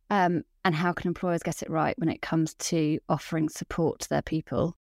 um, 0.09 0.43
and 0.63 0.75
how 0.75 0.93
can 0.93 1.07
employers 1.07 1.43
get 1.43 1.61
it 1.61 1.69
right 1.69 1.97
when 1.97 2.09
it 2.09 2.21
comes 2.21 2.53
to 2.55 2.99
offering 3.09 3.49
support 3.49 3.99
to 4.01 4.09
their 4.09 4.21
people? 4.21 4.77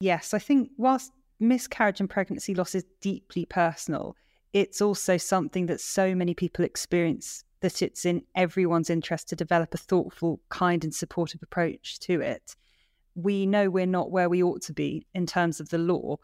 Yes, 0.00 0.32
I 0.32 0.38
think 0.38 0.70
whilst 0.76 1.12
miscarriage 1.40 2.00
and 2.00 2.08
pregnancy 2.08 2.54
loss 2.54 2.74
is 2.74 2.84
deeply 3.00 3.44
personal, 3.44 4.16
it's 4.52 4.80
also 4.80 5.16
something 5.16 5.66
that 5.66 5.80
so 5.80 6.14
many 6.14 6.34
people 6.34 6.64
experience 6.64 7.44
that 7.60 7.82
it's 7.82 8.04
in 8.04 8.22
everyone's 8.34 8.90
interest 8.90 9.28
to 9.28 9.36
develop 9.36 9.74
a 9.74 9.78
thoughtful, 9.78 10.40
kind, 10.48 10.84
and 10.84 10.94
supportive 10.94 11.42
approach 11.42 11.98
to 12.00 12.20
it. 12.20 12.54
We 13.14 13.46
know 13.46 13.68
we're 13.68 13.86
not 13.86 14.10
where 14.10 14.28
we 14.28 14.42
ought 14.42 14.62
to 14.62 14.72
be 14.72 15.06
in 15.14 15.26
terms 15.26 15.60
of 15.60 15.70
the 15.70 15.78
law, 15.78 16.16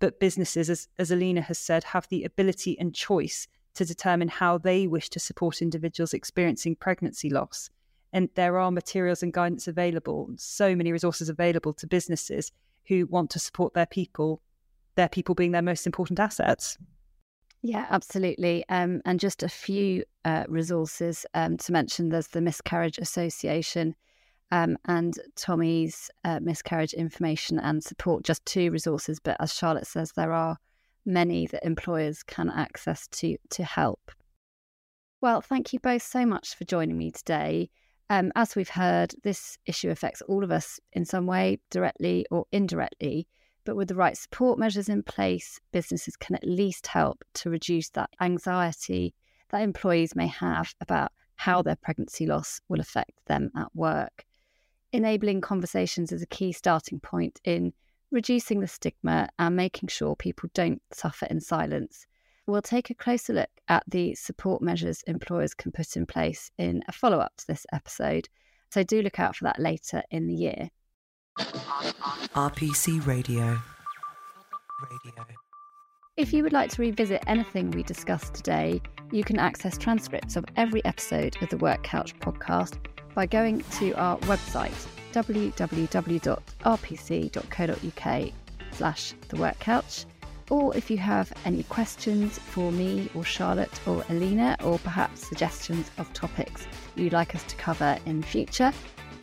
but 0.00 0.18
businesses, 0.18 0.68
as, 0.68 0.88
as 0.98 1.10
Eleena 1.10 1.42
has 1.42 1.58
said, 1.58 1.84
have 1.84 2.08
the 2.08 2.24
ability 2.24 2.78
and 2.78 2.94
choice 2.94 3.46
to 3.74 3.84
determine 3.84 4.28
how 4.28 4.58
they 4.58 4.86
wish 4.86 5.08
to 5.10 5.20
support 5.20 5.62
individuals 5.62 6.12
experiencing 6.12 6.74
pregnancy 6.74 7.30
loss. 7.30 7.70
And 8.12 8.28
there 8.34 8.58
are 8.58 8.72
materials 8.72 9.22
and 9.22 9.32
guidance 9.32 9.68
available, 9.68 10.30
so 10.36 10.74
many 10.74 10.90
resources 10.90 11.28
available 11.28 11.72
to 11.74 11.86
businesses 11.86 12.50
who 12.88 13.06
want 13.06 13.30
to 13.30 13.38
support 13.38 13.74
their 13.74 13.86
people, 13.86 14.42
their 14.96 15.08
people 15.08 15.36
being 15.36 15.52
their 15.52 15.62
most 15.62 15.86
important 15.86 16.18
assets. 16.18 16.76
Yeah, 17.62 17.86
absolutely. 17.90 18.64
Um, 18.68 19.02
and 19.04 19.20
just 19.20 19.42
a 19.42 19.48
few 19.48 20.04
uh, 20.24 20.44
resources 20.48 21.26
um, 21.34 21.56
to 21.58 21.72
mention 21.72 22.08
there's 22.08 22.28
the 22.28 22.40
Miscarriage 22.40 22.98
Association 22.98 23.94
um, 24.50 24.78
and 24.86 25.14
Tommy's 25.36 26.10
uh, 26.24 26.40
Miscarriage 26.40 26.94
Information 26.94 27.58
and 27.58 27.84
Support, 27.84 28.24
just 28.24 28.44
two 28.46 28.70
resources. 28.70 29.20
But 29.20 29.36
as 29.40 29.52
Charlotte 29.52 29.86
says, 29.86 30.12
there 30.12 30.32
are 30.32 30.56
many 31.04 31.46
that 31.48 31.64
employers 31.64 32.22
can 32.22 32.48
access 32.50 33.06
to, 33.08 33.36
to 33.50 33.64
help. 33.64 34.10
Well, 35.20 35.42
thank 35.42 35.72
you 35.72 35.80
both 35.80 36.02
so 36.02 36.24
much 36.24 36.54
for 36.54 36.64
joining 36.64 36.96
me 36.96 37.10
today. 37.10 37.68
Um, 38.08 38.32
as 38.34 38.56
we've 38.56 38.70
heard, 38.70 39.14
this 39.22 39.58
issue 39.66 39.90
affects 39.90 40.22
all 40.22 40.42
of 40.42 40.50
us 40.50 40.80
in 40.94 41.04
some 41.04 41.26
way, 41.26 41.58
directly 41.70 42.26
or 42.30 42.46
indirectly. 42.50 43.28
But 43.64 43.76
with 43.76 43.88
the 43.88 43.94
right 43.94 44.16
support 44.16 44.58
measures 44.58 44.88
in 44.88 45.02
place, 45.02 45.60
businesses 45.72 46.16
can 46.16 46.34
at 46.34 46.46
least 46.46 46.86
help 46.86 47.24
to 47.34 47.50
reduce 47.50 47.90
that 47.90 48.10
anxiety 48.20 49.14
that 49.50 49.62
employees 49.62 50.14
may 50.14 50.28
have 50.28 50.74
about 50.80 51.12
how 51.36 51.62
their 51.62 51.76
pregnancy 51.76 52.26
loss 52.26 52.60
will 52.68 52.80
affect 52.80 53.12
them 53.26 53.50
at 53.56 53.74
work. 53.74 54.24
Enabling 54.92 55.40
conversations 55.40 56.12
is 56.12 56.22
a 56.22 56.26
key 56.26 56.52
starting 56.52 57.00
point 57.00 57.40
in 57.44 57.72
reducing 58.10 58.60
the 58.60 58.66
stigma 58.66 59.28
and 59.38 59.56
making 59.56 59.88
sure 59.88 60.16
people 60.16 60.50
don't 60.52 60.82
suffer 60.92 61.26
in 61.26 61.40
silence. 61.40 62.06
We'll 62.46 62.62
take 62.62 62.90
a 62.90 62.94
closer 62.94 63.32
look 63.32 63.50
at 63.68 63.84
the 63.86 64.14
support 64.14 64.62
measures 64.62 65.02
employers 65.06 65.54
can 65.54 65.70
put 65.70 65.96
in 65.96 66.06
place 66.06 66.50
in 66.58 66.82
a 66.88 66.92
follow 66.92 67.18
up 67.18 67.36
to 67.38 67.46
this 67.46 67.64
episode. 67.72 68.28
So 68.70 68.82
do 68.82 69.02
look 69.02 69.20
out 69.20 69.36
for 69.36 69.44
that 69.44 69.60
later 69.60 70.02
in 70.10 70.26
the 70.26 70.34
year. 70.34 70.70
RPC 72.34 73.06
Radio. 73.06 73.58
Radio. 74.90 75.24
If 76.16 76.32
you 76.32 76.42
would 76.42 76.52
like 76.52 76.70
to 76.72 76.82
revisit 76.82 77.22
anything 77.26 77.70
we 77.70 77.82
discussed 77.82 78.34
today, 78.34 78.82
you 79.10 79.24
can 79.24 79.38
access 79.38 79.78
transcripts 79.78 80.36
of 80.36 80.44
every 80.56 80.84
episode 80.84 81.36
of 81.42 81.48
the 81.48 81.56
Work 81.56 81.82
Couch 81.82 82.14
podcast 82.18 82.76
by 83.14 83.24
going 83.26 83.62
to 83.78 83.92
our 83.94 84.18
website 84.18 84.86
www.rpc.co.uk 85.12 86.30
slash 88.72 89.14
the 89.28 89.36
work 89.36 89.58
couch 89.58 90.04
or 90.50 90.76
if 90.76 90.90
you 90.90 90.98
have 90.98 91.32
any 91.44 91.62
questions 91.64 92.38
for 92.38 92.70
me 92.70 93.08
or 93.14 93.24
Charlotte 93.24 93.80
or 93.86 94.02
Eleena 94.04 94.56
or 94.64 94.78
perhaps 94.80 95.26
suggestions 95.26 95.90
of 95.98 96.12
topics 96.12 96.66
you'd 96.96 97.12
like 97.12 97.34
us 97.34 97.42
to 97.44 97.56
cover 97.56 97.98
in 98.06 98.22
future, 98.22 98.72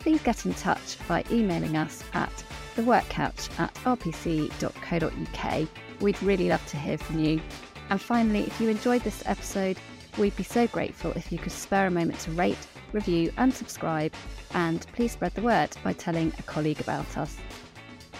please 0.08 0.22
get 0.22 0.46
in 0.46 0.54
touch 0.54 0.96
by 1.06 1.22
emailing 1.30 1.76
us 1.76 2.02
at 2.14 2.32
theworkcouch 2.74 3.60
at 3.60 3.74
rpc.co.uk. 3.84 5.68
We'd 6.00 6.22
really 6.22 6.48
love 6.48 6.66
to 6.68 6.78
hear 6.78 6.96
from 6.96 7.18
you. 7.18 7.42
And 7.90 8.00
finally, 8.00 8.44
if 8.44 8.58
you 8.58 8.70
enjoyed 8.70 9.02
this 9.02 9.22
episode, 9.26 9.76
we'd 10.16 10.34
be 10.34 10.44
so 10.44 10.66
grateful 10.68 11.12
if 11.12 11.30
you 11.30 11.36
could 11.36 11.52
spare 11.52 11.88
a 11.88 11.90
moment 11.90 12.20
to 12.20 12.30
rate, 12.30 12.56
review, 12.94 13.30
and 13.36 13.52
subscribe. 13.52 14.14
And 14.54 14.86
please 14.94 15.12
spread 15.12 15.34
the 15.34 15.42
word 15.42 15.76
by 15.84 15.92
telling 15.92 16.32
a 16.38 16.42
colleague 16.44 16.80
about 16.80 17.18
us. 17.18 17.36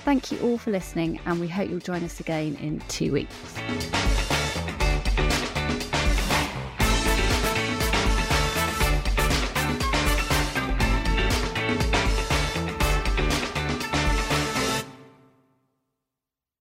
Thank 0.04 0.30
you 0.30 0.38
all 0.40 0.58
for 0.58 0.70
listening, 0.70 1.18
and 1.24 1.40
we 1.40 1.48
hope 1.48 1.70
you'll 1.70 1.78
join 1.78 2.04
us 2.04 2.20
again 2.20 2.56
in 2.56 2.80
two 2.88 3.14
weeks. 3.14 4.37